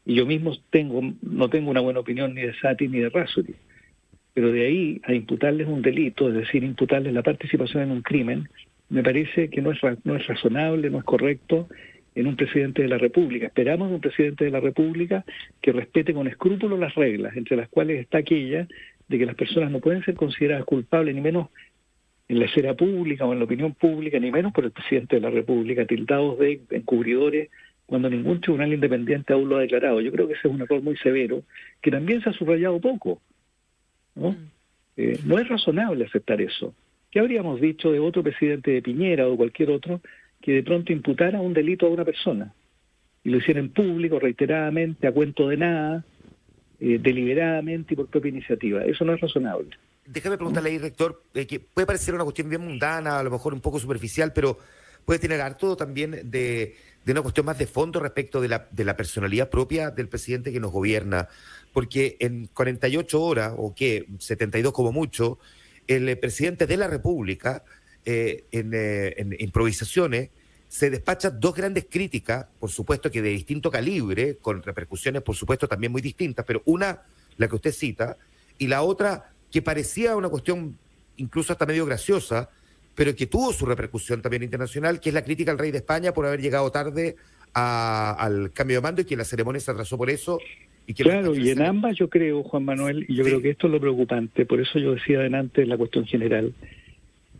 Y 0.05 0.15
yo 0.15 0.27
mismo 0.27 0.57
tengo, 0.71 1.03
no 1.23 1.51
tengo 1.51 1.71
una 1.71 1.81
buena 1.81 2.01
opinión 2.01 2.35
ni 2.35 2.43
de 2.43 2.55
Sati 2.55 2.87
ni 2.87 3.01
de 3.01 3.07
Errázuri. 3.07 3.57
Pero 4.33 4.53
de 4.53 4.67
ahí 4.67 5.01
a 5.05 5.15
imputarles 5.15 5.67
un 5.67 5.83
delito, 5.83 6.29
es 6.29 6.35
decir, 6.35 6.63
imputarles 6.63 7.13
la 7.13 7.23
participación 7.23 7.83
en 7.83 7.91
un 7.91 8.03
crimen, 8.03 8.49
me 8.89 9.03
parece 9.03 9.51
que 9.51 9.63
no 9.63 9.73
es, 9.73 9.79
no 10.05 10.15
es 10.15 10.27
razonable, 10.27 10.91
no 10.91 10.99
es 10.99 11.05
correcto 11.05 11.69
en 12.17 12.27
un 12.27 12.35
presidente 12.35 12.83
de 12.83 12.89
la 12.89 12.99
República. 12.99 13.47
Esperamos 13.47 13.91
de 13.91 13.95
un 13.95 14.01
presidente 14.01 14.47
de 14.47 14.51
la 14.51 14.61
República 14.61 15.25
que 15.61 15.71
respete 15.71 16.15
con 16.15 16.27
escrúpulo 16.27 16.79
las 16.79 16.95
reglas, 16.95 17.37
entre 17.37 17.57
las 17.57 17.69
cuales 17.69 18.01
está 18.01 18.19
aquella 18.19 18.67
de 19.07 19.19
que 19.19 19.27
las 19.27 19.37
personas 19.37 19.71
no 19.71 19.81
pueden 19.81 20.03
ser 20.03 20.15
consideradas 20.15 20.65
culpables, 20.65 21.15
ni 21.15 21.21
menos 21.21 21.49
en 22.29 22.39
la 22.41 22.47
esfera 22.47 22.75
pública 22.75 23.27
o 23.27 23.33
en 23.35 23.39
la 23.39 23.45
opinión 23.45 23.75
pública, 23.75 24.19
ni 24.19 24.33
menos 24.33 24.53
por 24.53 24.65
el 24.65 24.71
presidente 24.73 25.17
de 25.17 25.23
la 25.23 25.31
República, 25.31 25.85
tildados 25.85 26.39
de 26.39 26.63
encubridores 26.71 27.51
cuando 27.85 28.09
ningún 28.09 28.41
tribunal 28.41 28.73
independiente 28.73 29.35
aún 29.35 29.51
lo 29.51 29.59
ha 29.59 29.61
declarado. 29.61 30.01
Yo 30.01 30.11
creo 30.11 30.27
que 30.27 30.33
ese 30.33 30.49
es 30.49 30.55
un 30.55 30.63
error 30.63 30.83
muy 30.83 30.97
severo, 30.97 31.43
que 31.83 31.91
también 31.91 32.23
se 32.23 32.31
ha 32.31 32.33
subrayado 32.33 32.81
poco. 32.81 33.21
¿no? 34.15 34.31
Mm. 34.31 34.51
Eh, 34.97 35.21
no 35.27 35.39
es 35.39 35.47
razonable 35.49 36.07
aceptar 36.07 36.41
eso. 36.41 36.75
¿Qué 37.11 37.21
habríamos 37.21 37.61
dicho 37.61 37.93
de 37.93 38.01
otro 38.01 38.23
presidente 38.23 38.71
de 38.71 38.83
Piñera 38.83 39.29
o 39.29 39.37
cualquier 39.37 39.71
otro 39.71 40.01
que 40.47 40.53
de 40.53 40.63
pronto 40.63 40.93
imputara 40.93 41.41
un 41.41 41.53
delito 41.53 41.87
a 41.87 41.91
una 41.91 42.05
persona 42.05 42.55
y 43.25 43.31
lo 43.31 43.39
hiciera 43.39 43.59
en 43.59 43.71
público, 43.71 44.21
reiteradamente, 44.21 45.09
a 45.09 45.13
cuento 45.13 45.49
de 45.49 45.57
nada, 45.57 46.05
eh, 46.79 47.01
deliberadamente 47.03 47.95
y 47.95 47.97
por 47.97 48.07
propia 48.07 48.29
iniciativa? 48.29 48.85
Eso 48.85 49.05
no 49.05 49.13
es 49.13 49.21
razonable. 49.21 49.71
Déjame 50.07 50.37
preguntarle 50.37 50.71
ahí, 50.71 50.79
rector, 50.79 51.21
eh, 51.35 51.49
que 51.49 51.59
puede 51.59 51.85
parecer 51.85 52.15
una 52.15 52.23
cuestión 52.23 52.49
bien 52.49 52.61
mundana, 52.61 53.19
a 53.19 53.25
lo 53.25 53.31
mejor 53.33 53.55
un 53.55 53.61
poco 53.61 53.81
superficial, 53.81 54.33
pero 54.33 54.57
puede 55.05 55.19
tener 55.19 55.41
harto 55.41 55.77
también 55.77 56.31
de, 56.31 56.77
una 57.09 57.23
cuestión 57.23 57.45
más 57.45 57.59
de 57.59 57.67
fondo 57.67 57.99
respecto 57.99 58.41
de 58.41 58.47
la, 58.47 58.69
de 58.71 58.85
la 58.85 58.97
personalidad 58.97 59.51
propia 59.51 59.91
del 59.91 60.09
presidente 60.09 60.53
que 60.53 60.61
nos 60.61 60.71
gobierna. 60.71 61.27
Porque 61.73 62.19
en 62.21 62.47
48 62.55 63.21
horas, 63.21 63.53
o 63.57 63.75
qué, 63.75 64.07
72 64.21 64.73
como 64.73 64.93
mucho, 64.93 65.41
el 65.89 66.17
presidente 66.21 66.69
de 66.69 66.77
la 66.77 66.87
República, 66.87 67.65
eh, 68.09 68.45
en, 68.53 69.35
improvisaciones, 69.41 70.31
se 70.69 70.91
despacha 70.91 71.29
dos 71.29 71.55
grandes 71.55 71.87
críticas, 71.91 72.47
por 72.61 72.71
supuesto 72.71 73.11
que 73.11 73.21
de 73.21 73.31
distinto 73.31 73.69
calibre, 73.69 74.37
con 74.37 74.63
repercusiones, 74.63 75.23
por 75.23 75.35
supuesto, 75.35 75.67
también 75.67 75.91
muy 75.91 76.01
distintas, 76.01 76.45
pero 76.47 76.63
una, 76.67 77.03
la 77.37 77.49
que 77.49 77.57
usted 77.57 77.73
cita, 77.73 78.17
y 78.59 78.69
la 78.69 78.83
otra, 78.83 79.33
que 79.51 79.61
parecía 79.61 80.15
una 80.15 80.29
cuestión 80.29 80.79
incluso 81.17 81.53
hasta 81.53 81.67
medio 81.67 81.85
graciosa, 81.85 82.49
pero 82.95 83.15
que 83.17 83.27
tuvo 83.27 83.53
su 83.53 83.67
repercusión 83.67 84.23
también 84.23 84.45
internacional, 84.45 85.01
que 85.01 85.11
es 85.11 85.15
la 85.15 85.25
crítica 85.25 85.51
al 85.51 85.59
rey 85.59 85.73
de 85.73 85.79
España 85.79 86.13
por 86.13 86.27
haber 86.27 86.41
llegado 86.41 86.71
tarde 86.71 87.17
al 87.55 88.53
cambio 88.53 88.77
de 88.77 88.83
mando 88.83 89.01
y 89.01 89.05
que 89.05 89.17
la 89.17 89.25
ceremonia 89.25 89.61
se 89.61 89.73
atrasó 89.73 89.99
por 89.99 90.11
eso. 90.11 90.39
Y 90.87 90.95
que 90.95 91.03
claro, 91.03 91.35
y 91.35 91.51
en 91.51 91.63
ambas 91.63 91.97
yo 91.97 92.09
creo, 92.09 92.45
Juan 92.45 92.65
Manuel, 92.65 93.05
y 93.09 93.17
yo 93.17 93.25
creo 93.25 93.43
que 93.43 93.51
esto 93.51 93.67
es 93.67 93.73
lo 93.73 93.81
preocupante, 93.81 94.47
por 94.47 94.61
eso 94.61 94.79
yo 94.79 94.95
decía 94.95 95.19
adelante 95.19 95.67
la 95.67 95.77
cuestión 95.77 96.07
general, 96.07 96.55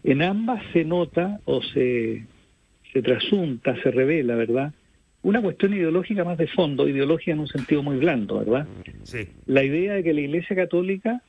en 0.07 0.23
ambas 0.23 0.63
se 0.73 0.85
nota 0.85 1.41
o 1.45 1.63
se, 1.63 2.25
se 2.93 3.03
trasunta, 3.03 3.81
se 3.83 3.91
revela, 3.91 4.37
¿verdad? 4.37 4.73
Una 5.23 5.43
cuestión 5.43 5.75
ideológica 5.75 6.25
más 6.25 6.39
de 6.39 6.47
fondo, 6.47 6.89
ideología 6.89 7.35
en 7.35 7.41
un 7.41 7.49
sentido 7.49 7.83
muy 7.83 7.97
blando, 7.97 8.39
¿verdad? 8.39 8.67
Sí. 9.03 9.29
La 9.47 9.65
idea 9.65 9.95
de 9.95 10.05
que 10.05 10.15
la 10.15 10.21
Iglesia 10.21 10.55
Católica 10.55 11.23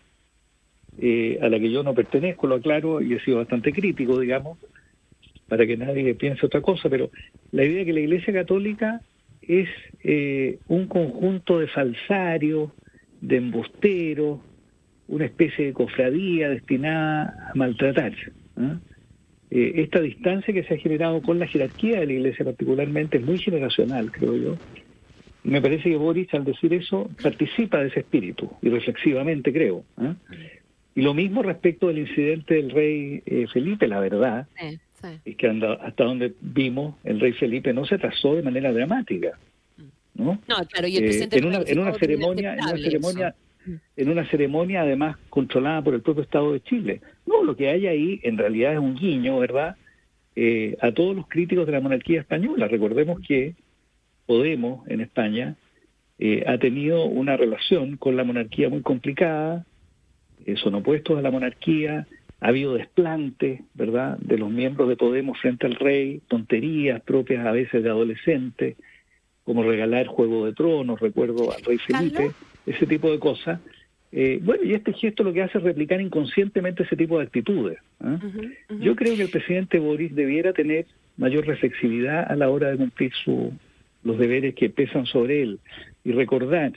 eh, 0.99 1.37
a 1.41 1.49
la 1.49 1.59
que 1.59 1.71
yo 1.71 1.83
no 1.83 1.93
pertenezco, 1.93 2.47
lo 2.47 2.55
aclaro, 2.55 3.01
y 3.01 3.13
he 3.13 3.19
sido 3.19 3.37
bastante 3.37 3.71
crítico, 3.71 4.19
digamos, 4.19 4.57
para 5.47 5.65
que 5.67 5.77
nadie 5.77 6.15
piense 6.15 6.45
otra 6.45 6.61
cosa, 6.61 6.89
pero 6.89 7.11
la 7.51 7.63
idea 7.63 7.79
de 7.79 7.85
que 7.85 7.93
la 7.93 7.99
Iglesia 7.99 8.33
Católica 8.33 9.01
es 9.41 9.69
eh, 10.03 10.59
un 10.67 10.87
conjunto 10.87 11.59
de 11.59 11.67
falsarios, 11.67 12.71
de 13.21 13.37
embusteros, 13.37 14.39
una 15.07 15.25
especie 15.25 15.65
de 15.65 15.73
cofradía 15.73 16.49
destinada 16.49 17.51
a 17.51 17.55
maltratar. 17.55 18.13
Eh, 19.49 19.71
esta 19.75 19.99
distancia 20.01 20.53
que 20.53 20.63
se 20.63 20.73
ha 20.73 20.77
generado 20.77 21.21
con 21.21 21.39
la 21.39 21.47
jerarquía 21.47 21.99
de 21.99 22.05
la 22.05 22.13
Iglesia 22.13 22.43
particularmente 22.43 23.17
es 23.17 23.23
muy 23.23 23.37
generacional, 23.37 24.11
creo 24.11 24.35
yo. 24.35 24.57
Me 25.43 25.61
parece 25.61 25.89
que 25.89 25.95
Boris, 25.95 26.33
al 26.33 26.43
decir 26.43 26.73
eso, 26.73 27.09
participa 27.21 27.79
de 27.79 27.87
ese 27.87 28.01
espíritu, 28.01 28.51
y 28.61 28.69
reflexivamente 28.69 29.53
creo. 29.53 29.85
Y 30.93 31.01
lo 31.01 31.13
mismo 31.13 31.43
respecto 31.43 31.87
del 31.87 31.99
incidente 31.99 32.55
del 32.55 32.71
rey 32.71 33.21
eh, 33.25 33.45
Felipe, 33.53 33.87
la 33.87 33.99
verdad, 33.99 34.47
es 35.23 35.35
que 35.37 35.47
hasta 35.47 36.03
donde 36.03 36.33
vimos, 36.41 36.95
el 37.05 37.19
rey 37.19 37.31
Felipe 37.33 37.71
no 37.71 37.85
se 37.85 37.97
trazó 37.97 38.35
de 38.35 38.43
manera 38.43 38.73
dramática. 38.73 39.37
¿no? 40.15 40.39
claro, 40.45 40.87
y 40.87 40.97
el 40.97 41.05
eh, 41.05 41.29
en, 41.31 41.45
una, 41.45 41.59
en 41.65 41.79
una 41.79 41.93
ceremonia, 41.93 42.53
en 42.55 42.59
una 42.63 42.77
ceremonia, 42.77 43.35
en 43.95 44.09
una 44.09 44.29
ceremonia 44.29 44.81
además 44.81 45.17
controlada 45.29 45.81
por 45.83 45.93
el 45.93 46.01
propio 46.01 46.23
Estado 46.23 46.53
de 46.53 46.61
Chile. 46.61 47.01
No, 47.27 47.43
lo 47.43 47.55
que 47.55 47.69
hay 47.69 47.85
ahí 47.85 48.19
en 48.23 48.37
realidad 48.37 48.73
es 48.73 48.79
un 48.79 48.95
guiño, 48.95 49.37
¿verdad? 49.37 49.75
Eh, 50.35 50.75
a 50.81 50.91
todos 50.91 51.15
los 51.15 51.27
críticos 51.27 51.67
de 51.67 51.73
la 51.73 51.81
monarquía 51.81 52.21
española. 52.21 52.67
Recordemos 52.67 53.19
que 53.27 53.53
Podemos 54.25 54.85
en 54.89 55.01
España 55.01 55.55
ha 56.47 56.57
tenido 56.57 57.05
una 57.05 57.37
relación 57.37 57.95
con 57.95 58.17
la 58.17 58.23
monarquía 58.23 58.67
muy 58.69 58.81
complicada, 58.81 59.65
eh, 60.45 60.55
son 60.55 60.75
opuestos 60.75 61.17
a 61.17 61.21
la 61.21 61.31
monarquía, 61.31 62.07
ha 62.39 62.47
habido 62.47 62.75
desplante, 62.75 63.63
¿verdad?, 63.73 64.17
de 64.19 64.37
los 64.37 64.49
miembros 64.49 64.87
de 64.87 64.95
Podemos 64.95 65.37
frente 65.39 65.65
al 65.65 65.75
rey, 65.75 66.21
tonterías 66.27 67.01
propias 67.01 67.45
a 67.45 67.51
veces 67.51 67.83
de 67.83 67.89
adolescentes, 67.89 68.77
como 69.43 69.63
regalar 69.63 70.07
Juego 70.07 70.45
de 70.45 70.53
Tronos, 70.53 70.99
recuerdo 70.99 71.51
al 71.51 71.63
rey 71.63 71.77
Felipe, 71.79 72.31
ese 72.65 72.85
tipo 72.85 73.11
de 73.11 73.19
cosas. 73.19 73.59
Eh, 74.11 74.39
bueno, 74.41 74.63
y 74.63 74.73
este 74.73 74.93
gesto 74.93 75.23
lo 75.23 75.33
que 75.33 75.43
hace 75.43 75.57
es 75.57 75.63
replicar 75.63 75.99
inconscientemente 75.99 76.83
ese 76.83 76.95
tipo 76.95 77.17
de 77.17 77.25
actitudes. 77.25 77.79
¿ah? 77.99 78.17
Yo 78.79 78.95
creo 78.95 79.15
que 79.15 79.23
el 79.23 79.29
presidente 79.29 79.79
Boris 79.79 80.15
debiera 80.15 80.53
tener 80.53 80.85
mayor 81.17 81.45
reflexividad 81.45 82.31
a 82.31 82.35
la 82.35 82.49
hora 82.49 82.71
de 82.71 82.77
cumplir 82.77 83.11
su, 83.25 83.51
los 84.03 84.17
deberes 84.17 84.55
que 84.55 84.69
pesan 84.69 85.05
sobre 85.05 85.41
él 85.41 85.59
y 86.03 86.11
recordar 86.11 86.73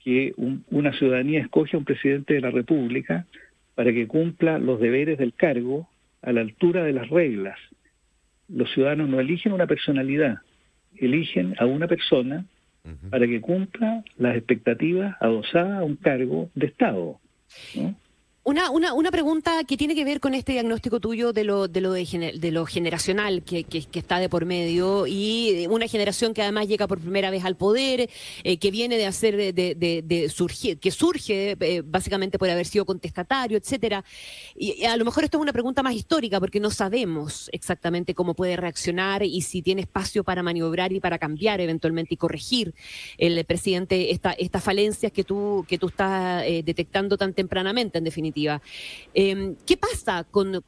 que 0.00 0.34
una 0.70 0.92
ciudadanía 0.92 1.40
escoge 1.40 1.76
a 1.76 1.78
un 1.78 1.84
presidente 1.84 2.34
de 2.34 2.40
la 2.40 2.50
República 2.50 3.26
para 3.74 3.92
que 3.92 4.06
cumpla 4.06 4.58
los 4.58 4.80
deberes 4.80 5.18
del 5.18 5.34
cargo 5.34 5.88
a 6.22 6.32
la 6.32 6.42
altura 6.42 6.84
de 6.84 6.92
las 6.92 7.08
reglas. 7.08 7.58
Los 8.48 8.70
ciudadanos 8.72 9.08
no 9.08 9.18
eligen 9.18 9.52
una 9.52 9.66
personalidad, 9.66 10.38
eligen 10.96 11.54
a 11.58 11.66
una 11.66 11.88
persona 11.88 12.44
para 13.10 13.26
que 13.26 13.40
cumpla 13.40 14.04
las 14.16 14.36
expectativas 14.36 15.16
adosadas 15.20 15.80
a 15.80 15.84
un 15.84 15.96
cargo 15.96 16.50
de 16.54 16.66
Estado. 16.66 17.20
¿no? 17.74 17.94
Una, 18.48 18.70
una, 18.70 18.94
una, 18.94 19.10
pregunta 19.10 19.64
que 19.64 19.76
tiene 19.76 19.96
que 19.96 20.04
ver 20.04 20.20
con 20.20 20.32
este 20.32 20.52
diagnóstico 20.52 21.00
tuyo 21.00 21.32
de 21.32 21.42
lo, 21.42 21.66
de 21.66 21.80
lo, 21.80 21.94
de, 21.94 22.50
lo 22.52 22.64
generacional 22.64 23.42
que, 23.42 23.64
que, 23.64 23.84
está 23.92 24.20
de 24.20 24.28
por 24.28 24.44
medio 24.44 25.08
y 25.08 25.66
una 25.68 25.88
generación 25.88 26.32
que 26.32 26.42
además 26.42 26.68
llega 26.68 26.86
por 26.86 27.00
primera 27.00 27.30
vez 27.30 27.44
al 27.44 27.56
poder, 27.56 28.08
eh, 28.44 28.56
que 28.58 28.70
viene 28.70 28.98
de 28.98 29.06
hacer, 29.06 29.36
de, 29.36 29.74
de, 29.74 30.28
surgir, 30.28 30.78
que 30.78 30.92
surge 30.92 31.56
eh, 31.58 31.82
básicamente 31.84 32.38
por 32.38 32.48
haber 32.48 32.66
sido 32.66 32.84
contestatario, 32.84 33.58
etcétera. 33.58 34.04
Y, 34.54 34.84
a 34.84 34.96
lo 34.96 35.04
mejor 35.04 35.24
esto 35.24 35.38
es 35.38 35.42
una 35.42 35.52
pregunta 35.52 35.82
más 35.82 35.94
histórica 35.94 36.38
porque 36.38 36.60
no 36.60 36.70
sabemos 36.70 37.50
exactamente 37.52 38.14
cómo 38.14 38.34
puede 38.34 38.56
reaccionar 38.56 39.24
y 39.24 39.42
si 39.42 39.60
tiene 39.60 39.80
espacio 39.80 40.22
para 40.22 40.44
maniobrar 40.44 40.92
y 40.92 41.00
para 41.00 41.18
cambiar 41.18 41.60
eventualmente 41.60 42.14
y 42.14 42.16
corregir 42.16 42.76
el 43.18 43.44
presidente 43.44 44.12
esta, 44.12 44.30
estas 44.34 44.62
falencias 44.62 45.10
que 45.10 45.24
tú, 45.24 45.66
que 45.66 45.78
tú 45.78 45.88
estás 45.88 46.44
eh, 46.46 46.62
detectando 46.64 47.16
tan 47.16 47.34
tempranamente, 47.34 47.98
en 47.98 48.04
definitiva. 48.04 48.35
Em, 49.14 49.56
¿Qué 49.64 49.76
pasa 49.76 50.24
con, 50.24 50.62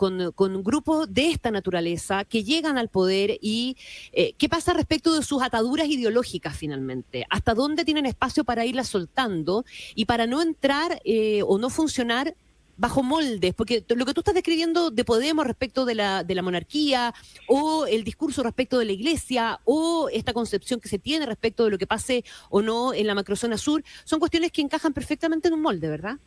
grupos 0.63 1.13
de 1.13 1.31
esta 1.31 1.51
naturaleza 1.51 2.25
que 2.25 2.43
llegan 2.43 2.79
al 2.79 2.89
poder 2.89 3.39
y 3.43 3.77
eh, 4.13 4.33
qué 4.39 4.49
pasa 4.49 4.73
respecto 4.73 5.15
de 5.15 5.23
sus 5.23 5.43
ataduras 5.43 5.89
ideológicas 5.89 6.57
finalmente? 6.57 7.27
¿Hasta 7.29 7.55
dónde 7.55 7.85
tienen 7.85 8.07
espacio 8.07 8.45
para 8.45 8.65
irlas 8.65 8.89
soltando 8.89 9.65
y 9.95 10.07
para 10.07 10.27
no 10.27 10.41
entrar 10.41 11.01
eh, 11.05 11.43
o 11.47 11.59
no 11.59 11.69
funcionar 11.69 12.35
bajo 12.79 13.03
moldes, 13.03 13.55
porque 13.55 13.85
lo 13.89 14.07
que 14.07 14.15
tú 14.15 14.21
estás 14.21 14.35
describiendo 14.35 14.93
de 14.93 15.05
Podemos 15.05 15.45
respecto 15.45 15.85
de 15.85 15.97
la, 15.97 16.23
de 16.23 16.35
la 16.37 16.43
monarquía, 16.43 17.13
o 17.49 17.87
el 17.87 18.05
discurso 18.05 18.45
respecto 18.45 18.79
de 18.79 18.85
la 18.85 18.93
iglesia, 18.93 19.59
o 19.65 20.09
esta 20.13 20.33
concepción 20.33 20.79
que 20.79 20.89
se 20.89 21.01
tiene 21.01 21.27
respecto 21.27 21.65
de 21.65 21.71
lo 21.71 21.79
que 21.79 21.89
pase 21.89 22.25
o 22.51 22.63
no 22.63 22.95
en 22.95 23.09
la 23.09 23.17
macrozona 23.17 23.59
sur, 23.59 23.83
son 24.05 24.21
cuestiones 24.21 24.53
que 24.53 24.63
encajan 24.63 24.93
perfectamente 24.93 25.49
en 25.49 25.55
un 25.55 25.63
molde, 25.63 25.89
¿verdad? 25.89 26.19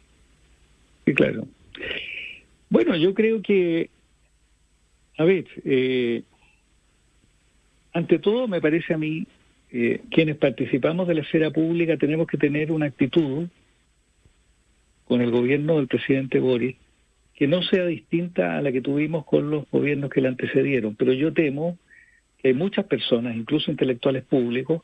Claro. 1.15 1.47
Bueno, 2.69 2.95
yo 2.95 3.13
creo 3.13 3.41
que, 3.41 3.89
a 5.17 5.23
ver, 5.25 5.45
eh, 5.65 6.23
ante 7.93 8.19
todo 8.19 8.47
me 8.47 8.61
parece 8.61 8.93
a 8.93 8.97
mí, 8.97 9.27
eh, 9.71 10.01
quienes 10.11 10.37
participamos 10.37 11.07
de 11.07 11.15
la 11.15 11.21
esfera 11.21 11.51
pública 11.51 11.97
tenemos 11.97 12.27
que 12.27 12.37
tener 12.37 12.71
una 12.71 12.87
actitud 12.87 13.47
con 15.05 15.21
el 15.21 15.31
gobierno 15.31 15.77
del 15.77 15.87
presidente 15.87 16.39
Boris 16.39 16.75
que 17.33 17.47
no 17.47 17.63
sea 17.63 17.85
distinta 17.85 18.57
a 18.57 18.61
la 18.61 18.71
que 18.71 18.81
tuvimos 18.81 19.25
con 19.25 19.49
los 19.49 19.69
gobiernos 19.71 20.09
que 20.09 20.21
le 20.21 20.27
antecedieron. 20.27 20.95
Pero 20.95 21.11
yo 21.11 21.33
temo 21.33 21.77
que 22.37 22.49
hay 22.49 22.53
muchas 22.53 22.85
personas, 22.85 23.35
incluso 23.35 23.71
intelectuales 23.71 24.23
públicos, 24.23 24.83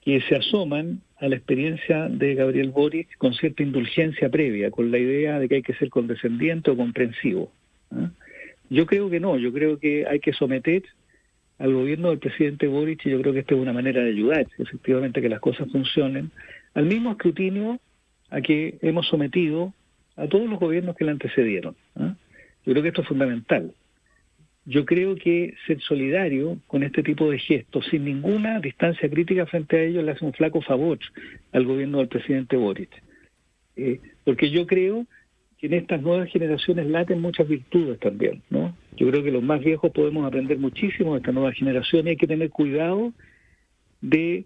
que 0.00 0.20
se 0.22 0.36
asoman 0.36 1.02
a 1.20 1.28
la 1.28 1.36
experiencia 1.36 2.08
de 2.08 2.34
Gabriel 2.34 2.70
Boric 2.70 3.16
con 3.18 3.34
cierta 3.34 3.62
indulgencia 3.62 4.28
previa, 4.28 4.70
con 4.70 4.90
la 4.90 4.98
idea 4.98 5.38
de 5.38 5.48
que 5.48 5.56
hay 5.56 5.62
que 5.62 5.74
ser 5.74 5.90
condescendiente 5.90 6.70
o 6.70 6.76
comprensivo. 6.76 7.52
¿ah? 7.90 8.10
Yo 8.70 8.86
creo 8.86 9.10
que 9.10 9.18
no, 9.18 9.36
yo 9.36 9.52
creo 9.52 9.78
que 9.78 10.06
hay 10.06 10.20
que 10.20 10.32
someter 10.32 10.84
al 11.58 11.74
gobierno 11.74 12.10
del 12.10 12.18
presidente 12.18 12.68
Boric 12.68 13.04
y 13.06 13.10
yo 13.10 13.20
creo 13.20 13.32
que 13.32 13.40
esta 13.40 13.54
es 13.54 13.60
una 13.60 13.72
manera 13.72 14.02
de 14.02 14.10
ayudar 14.10 14.46
efectivamente 14.58 15.20
que 15.20 15.28
las 15.28 15.40
cosas 15.40 15.70
funcionen, 15.72 16.30
al 16.74 16.84
mismo 16.86 17.12
escrutinio 17.12 17.80
a 18.30 18.40
que 18.40 18.78
hemos 18.82 19.08
sometido 19.08 19.72
a 20.16 20.28
todos 20.28 20.48
los 20.48 20.60
gobiernos 20.60 20.96
que 20.96 21.04
le 21.04 21.12
antecedieron. 21.12 21.74
¿ah? 21.96 22.14
Yo 22.64 22.72
creo 22.72 22.82
que 22.82 22.88
esto 22.88 23.02
es 23.02 23.08
fundamental. 23.08 23.72
Yo 24.68 24.84
creo 24.84 25.16
que 25.16 25.54
ser 25.66 25.80
solidario 25.80 26.58
con 26.66 26.82
este 26.82 27.02
tipo 27.02 27.30
de 27.30 27.38
gestos, 27.38 27.86
sin 27.90 28.04
ninguna 28.04 28.60
distancia 28.60 29.08
crítica 29.08 29.46
frente 29.46 29.78
a 29.78 29.82
ellos, 29.82 30.04
le 30.04 30.10
hace 30.10 30.26
un 30.26 30.34
flaco 30.34 30.60
favor 30.60 30.98
al 31.52 31.64
gobierno 31.64 31.98
del 31.98 32.08
presidente 32.08 32.54
Boric. 32.54 32.90
Eh, 33.76 33.98
porque 34.24 34.50
yo 34.50 34.66
creo 34.66 35.06
que 35.56 35.68
en 35.68 35.72
estas 35.72 36.02
nuevas 36.02 36.30
generaciones 36.30 36.86
laten 36.86 37.22
muchas 37.22 37.48
virtudes 37.48 37.98
también, 37.98 38.42
¿no? 38.50 38.76
Yo 38.98 39.08
creo 39.08 39.22
que 39.22 39.30
los 39.30 39.42
más 39.42 39.64
viejos 39.64 39.90
podemos 39.90 40.26
aprender 40.26 40.58
muchísimo 40.58 41.14
de 41.14 41.20
esta 41.20 41.32
nueva 41.32 41.52
generación 41.52 42.06
y 42.06 42.10
hay 42.10 42.16
que 42.18 42.26
tener 42.26 42.50
cuidado 42.50 43.14
de 44.02 44.44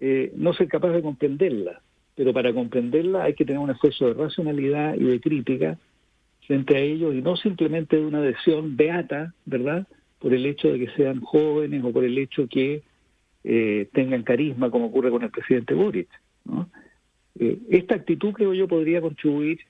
eh, 0.00 0.32
no 0.34 0.54
ser 0.54 0.66
capaz 0.66 0.90
de 0.90 1.02
comprenderla, 1.02 1.82
pero 2.16 2.32
para 2.32 2.52
comprenderla 2.52 3.22
hay 3.22 3.34
que 3.34 3.44
tener 3.44 3.60
un 3.60 3.70
esfuerzo 3.70 4.08
de 4.08 4.14
racionalidad 4.14 4.96
y 4.96 5.04
de 5.04 5.20
crítica 5.20 5.78
frente 6.46 6.76
a 6.76 6.80
ellos 6.80 7.14
y 7.14 7.22
no 7.22 7.36
simplemente 7.36 7.96
de 7.96 8.06
una 8.06 8.18
adhesión 8.18 8.76
beata, 8.76 9.34
¿verdad? 9.44 9.86
Por 10.18 10.34
el 10.34 10.46
hecho 10.46 10.72
de 10.72 10.78
que 10.78 10.92
sean 10.96 11.20
jóvenes 11.20 11.82
o 11.84 11.92
por 11.92 12.04
el 12.04 12.18
hecho 12.18 12.48
que 12.48 12.82
eh, 13.44 13.88
tengan 13.92 14.22
carisma, 14.22 14.70
como 14.70 14.86
ocurre 14.86 15.10
con 15.10 15.22
el 15.22 15.30
presidente 15.30 15.74
Boric. 15.74 16.08
Eh, 17.38 17.58
esta 17.70 17.94
actitud, 17.94 18.32
creo 18.32 18.54
yo, 18.54 18.68
podría 18.68 19.00
contribuir 19.00 19.60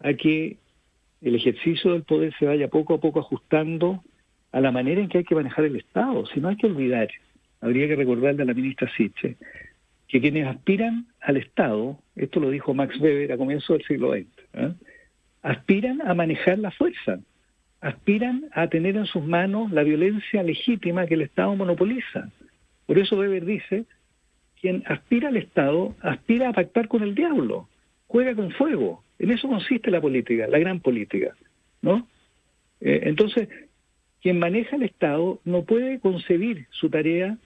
a 0.00 0.14
que 0.14 0.56
el 1.20 1.34
ejercicio 1.34 1.92
del 1.92 2.04
poder 2.04 2.34
se 2.38 2.46
vaya 2.46 2.68
poco 2.68 2.94
a 2.94 3.00
poco 3.00 3.20
ajustando 3.20 4.02
a 4.52 4.60
la 4.60 4.70
manera 4.70 5.00
en 5.00 5.08
que 5.08 5.18
hay 5.18 5.24
que 5.24 5.34
manejar 5.34 5.64
el 5.64 5.76
Estado. 5.76 6.26
Si 6.26 6.40
no 6.40 6.48
hay 6.48 6.56
que 6.56 6.66
olvidar, 6.66 7.08
habría 7.60 7.88
que 7.88 7.96
recordarle 7.96 8.42
a 8.42 8.46
la 8.46 8.54
ministra 8.54 8.90
Siche, 8.96 9.36
que 10.06 10.20
quienes 10.20 10.46
aspiran 10.46 11.06
al 11.20 11.36
Estado, 11.36 11.98
esto 12.16 12.40
lo 12.40 12.50
dijo 12.50 12.72
Max 12.72 12.98
Weber 12.98 13.32
a 13.32 13.36
comienzos 13.36 13.78
del 13.78 13.86
siglo 13.86 14.12
XX, 14.12 14.26
¿eh? 14.54 14.72
Aspiran 15.48 16.02
a 16.02 16.12
manejar 16.12 16.58
la 16.58 16.70
fuerza, 16.70 17.20
aspiran 17.80 18.50
a 18.52 18.68
tener 18.68 18.96
en 18.96 19.06
sus 19.06 19.24
manos 19.24 19.72
la 19.72 19.82
violencia 19.82 20.42
legítima 20.42 21.06
que 21.06 21.14
el 21.14 21.22
Estado 21.22 21.56
monopoliza. 21.56 22.30
Por 22.84 22.98
eso 22.98 23.16
Weber 23.16 23.46
dice, 23.46 23.86
quien 24.60 24.82
aspira 24.86 25.28
al 25.28 25.38
Estado 25.38 25.96
aspira 26.02 26.50
a 26.50 26.52
pactar 26.52 26.86
con 26.86 27.02
el 27.02 27.14
diablo, 27.14 27.66
juega 28.08 28.34
con 28.34 28.50
fuego. 28.50 29.02
En 29.18 29.30
eso 29.30 29.48
consiste 29.48 29.90
la 29.90 30.02
política, 30.02 30.46
la 30.48 30.58
gran 30.58 30.80
política, 30.80 31.34
¿no? 31.80 32.06
Eh, 32.82 33.00
entonces, 33.04 33.48
quien 34.20 34.38
maneja 34.38 34.76
el 34.76 34.82
Estado 34.82 35.40
no 35.46 35.62
puede 35.62 35.98
concebir 35.98 36.66
su 36.70 36.90
tarea 36.90 37.38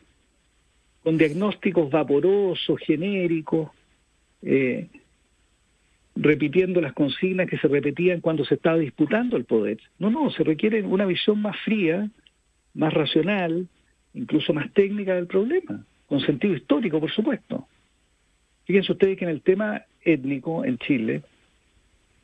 con 1.05 1.19
diagnósticos 1.19 1.89
vaporosos, 1.89 2.81
genéricos, 2.81 3.71
eh, 4.43 4.89
repitiendo 6.15 6.81
las 6.81 6.93
consignas 6.93 7.49
que 7.49 7.59
se 7.59 7.69
repetían 7.69 8.21
cuando 8.21 8.45
se 8.45 8.55
estaba 8.55 8.79
disputando 8.79 9.37
el 9.37 9.45
poder. 9.45 9.79
No, 9.99 10.11
no, 10.11 10.31
se 10.31 10.45
requiere 10.45 10.83
una 10.83 11.07
visión 11.07 11.41
más 11.41 11.57
fría, 11.65 12.09
más 12.75 12.93
racional, 12.93 13.69
incluso 14.15 14.53
más 14.53 14.73
técnica 14.73 15.15
del 15.15 15.27
problema, 15.27 15.85
con 16.07 16.21
sentido 16.21 16.55
histórico, 16.55 17.01
por 17.01 17.11
supuesto. 17.11 17.67
Fíjense 18.65 18.93
ustedes 18.93 19.19
que 19.19 19.25
en 19.25 19.31
el 19.31 19.43
tema 19.43 19.83
étnico 20.05 20.65
en 20.65 20.79
Chile, 20.79 21.23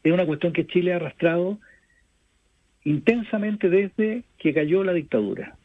es 0.04 0.12
una 0.12 0.26
cuestión 0.26 0.52
que 0.52 0.66
Chile 0.66 0.92
ha 0.92 0.96
arrastrado 0.96 1.58
intensamente 2.84 3.68
desde 3.68 4.22
que 4.38 4.54
cayó 4.54 4.84
la 4.84 4.92
dictadura. 4.92 5.56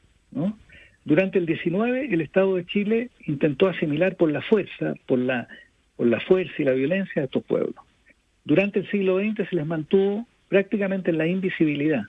Durante 1.06 1.38
el 1.38 1.46
19 1.46 2.14
el 2.14 2.22
Estado 2.22 2.56
de 2.56 2.66
Chile 2.66 3.10
intentó 3.26 3.68
asimilar 3.68 4.16
por 4.16 4.32
la 4.32 4.42
fuerza, 4.42 4.96
por 5.06 5.20
la, 5.20 5.48
por 5.96 6.08
la 6.08 6.20
fuerza 6.22 6.54
y 6.58 6.64
la 6.64 6.72
violencia 6.72 7.22
a 7.22 7.26
estos 7.26 7.44
pueblos. 7.44 7.76
Durante 8.46 8.80
el 8.80 8.90
siglo 8.90 9.20
XX 9.20 9.50
se 9.50 9.56
les 9.56 9.66
mantuvo 9.66 10.28
prácticamente 10.50 11.12
en 11.12 11.18
la 11.18 11.28
invisibilidad, 11.28 12.04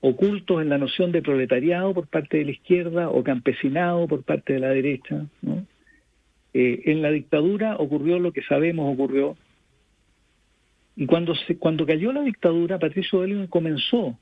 ocultos 0.00 0.62
en 0.62 0.68
la 0.68 0.78
noción 0.78 1.12
de 1.12 1.22
proletariado 1.22 1.94
por 1.94 2.08
parte 2.08 2.38
de 2.38 2.44
la 2.46 2.50
izquierda 2.52 3.08
o 3.10 3.22
campesinado 3.22 4.06
por 4.08 4.22
parte 4.24 4.54
de 4.54 4.60
la 4.60 4.68
derecha. 4.70 5.26
Eh, 6.54 6.82
en 6.86 7.02
la 7.02 7.10
dictadura 7.10 7.76
ocurrió 7.76 8.18
lo 8.18 8.32
que 8.32 8.42
sabemos 8.42 8.92
ocurrió, 8.92 9.36
y 10.96 11.06
cuando, 11.06 11.34
se, 11.34 11.56
cuando 11.56 11.86
cayó 11.86 12.12
la 12.12 12.22
dictadura, 12.22 12.78
Patricio 12.78 13.24
Elwin 13.24 13.46
comenzó 13.46 14.18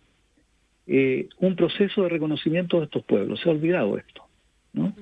eh, 0.86 1.28
un 1.38 1.56
proceso 1.56 2.02
de 2.02 2.08
reconocimiento 2.08 2.78
de 2.78 2.84
estos 2.84 3.04
pueblos. 3.04 3.40
Se 3.40 3.48
ha 3.48 3.52
olvidado 3.52 3.98
esto. 3.98 4.24
¿no? 4.72 4.94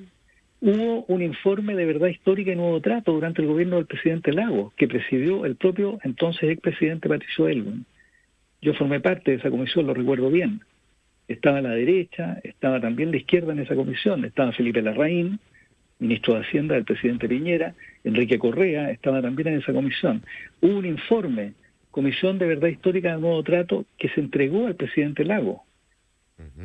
Hubo 0.61 1.05
un 1.05 1.23
informe 1.23 1.77
de 1.77 1.87
verdad 1.87 2.09
histórica 2.09 2.51
y 2.51 2.57
nuevo 2.57 2.81
trato 2.81 3.12
durante 3.12 3.42
el 3.42 3.49
gobierno 3.49 3.77
del 3.77 3.87
presidente 3.87 4.33
Lago, 4.33 4.73
que 4.77 4.88
presidió 4.88 5.47
el 5.47 5.55
propio 5.55 6.01
entonces 6.03 6.51
expresidente 6.51 7.09
Patricio 7.09 7.49
Elwin. 7.49 7.87
Yo 8.61 8.75
formé 8.75 8.99
parte 8.99 9.31
de 9.31 9.37
esa 9.37 9.51
comisión, 9.51 9.87
lo 9.87 9.94
recuerdo 9.94 10.31
bien. 10.31 10.61
Estaba 11.29 11.61
la 11.61 11.71
derecha, 11.71 12.40
estaba 12.42 12.81
también 12.81 13.12
la 13.12 13.18
izquierda 13.18 13.53
en 13.53 13.61
esa 13.61 13.77
comisión, 13.77 14.25
estaba 14.25 14.51
Felipe 14.51 14.83
Larraín, 14.83 15.38
ministro 16.01 16.35
de 16.35 16.40
Hacienda 16.40 16.75
del 16.75 16.85
presidente 16.85 17.29
Piñera, 17.29 17.75
Enrique 18.03 18.38
Correa 18.38 18.90
estaba 18.90 19.23
también 19.23 19.49
en 19.49 19.61
esa 19.61 19.73
comisión. 19.73 20.25
Hubo 20.61 20.79
un 20.79 20.87
informe, 20.87 21.53
Comisión 21.92 22.38
de 22.38 22.47
Verdad 22.47 22.68
Histórica 22.68 23.14
de 23.14 23.21
Nuevo 23.21 23.42
Trato, 23.42 23.85
que 23.97 24.09
se 24.11 24.21
entregó 24.21 24.66
al 24.66 24.77
presidente 24.77 25.25
Lago, 25.25 25.64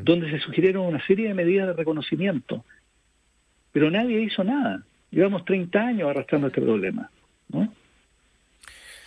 donde 0.04 0.30
se 0.30 0.40
sugirieron 0.40 0.86
una 0.86 1.04
serie 1.06 1.28
de 1.28 1.34
medidas 1.34 1.68
de 1.68 1.74
reconocimiento, 1.74 2.64
pero 3.74 3.92
nadie 3.92 4.22
hizo 4.22 4.46
nada. 4.46 4.84
Llevamos 5.12 5.44
30 5.44 5.80
años 5.80 6.10
arrastrando 6.10 6.48
este 6.48 6.62
problema. 6.62 7.10
¿no? 7.50 7.74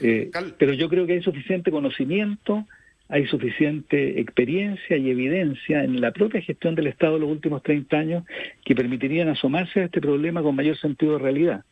Eh, 0.01 0.31
pero 0.59 0.75
yo 0.75 0.91
creo 0.91 1.07
que 1.07 1.15
hay 1.15 1.23
suficiente 1.23 1.71
conocimiento, 1.71 2.67
hay 3.09 3.27
suficiente 3.27 4.21
experiencia 4.21 4.97
y 4.97 5.09
evidencia 5.09 5.85
en 5.85 6.01
la 6.01 6.11
propia 6.11 6.43
gestión 6.43 6.75
del 6.75 6.89
Estado 6.89 7.15
en 7.17 7.23
los 7.23 7.31
últimos 7.31 7.63
30 7.63 7.97
años 7.97 8.25
que 8.65 8.75
permitirían 8.75 9.29
asomarse 9.29 9.81
a 9.81 9.85
este 9.85 10.01
problema 10.01 10.43
con 10.43 10.55
mayor 10.55 10.77
sentido 10.77 11.15
de 11.15 11.21
realidad. 11.21 11.65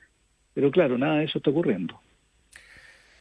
Pero 0.55 0.71
claro, 0.71 0.97
nada 0.97 1.19
de 1.19 1.25
eso 1.25 1.39
está 1.39 1.51
ocurriendo. 1.51 2.01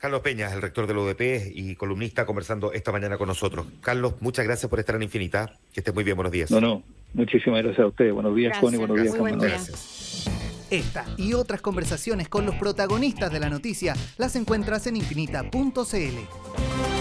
Carlos 0.04 0.20
Peña, 0.20 0.52
el 0.52 0.62
rector 0.62 0.86
del 0.86 0.98
UDP 0.98 1.54
y 1.56 1.78
columnista, 1.78 2.26
conversando 2.26 2.74
esta 2.74 2.92
mañana 2.92 3.18
con 3.18 3.30
nosotros. 3.30 3.68
Carlos, 3.80 4.16
muchas 4.20 4.44
gracias 4.44 4.70
por 4.70 4.78
estar 4.82 4.98
en 4.98 5.04
Infinita. 5.04 5.54
Que 5.72 5.80
estés 5.80 5.94
muy 5.94 6.04
bien, 6.04 6.18
buenos 6.18 6.34
días. 6.34 6.52
No, 6.52 6.60
no, 6.60 6.84
muchísimas 7.14 7.64
gracias 7.64 7.86
a 7.86 7.88
ustedes. 7.88 8.12
Buenos 8.12 8.36
días, 8.36 8.58
Juan, 8.58 8.74
y 8.74 8.78
buenos 8.80 9.02
días, 9.02 9.16
Juan. 9.16 9.40
Gracias. 9.40 10.26
Esta 10.70 11.06
y 11.16 11.36
otras 11.36 11.62
conversaciones 11.62 12.28
con 12.28 12.46
los 12.46 12.56
protagonistas 12.56 13.32
de 13.32 13.40
la 13.40 13.50
noticia 13.50 13.94
las 14.18 14.36
encuentras 14.36 14.88
en 14.88 14.98
infinita.cl. 14.98 16.93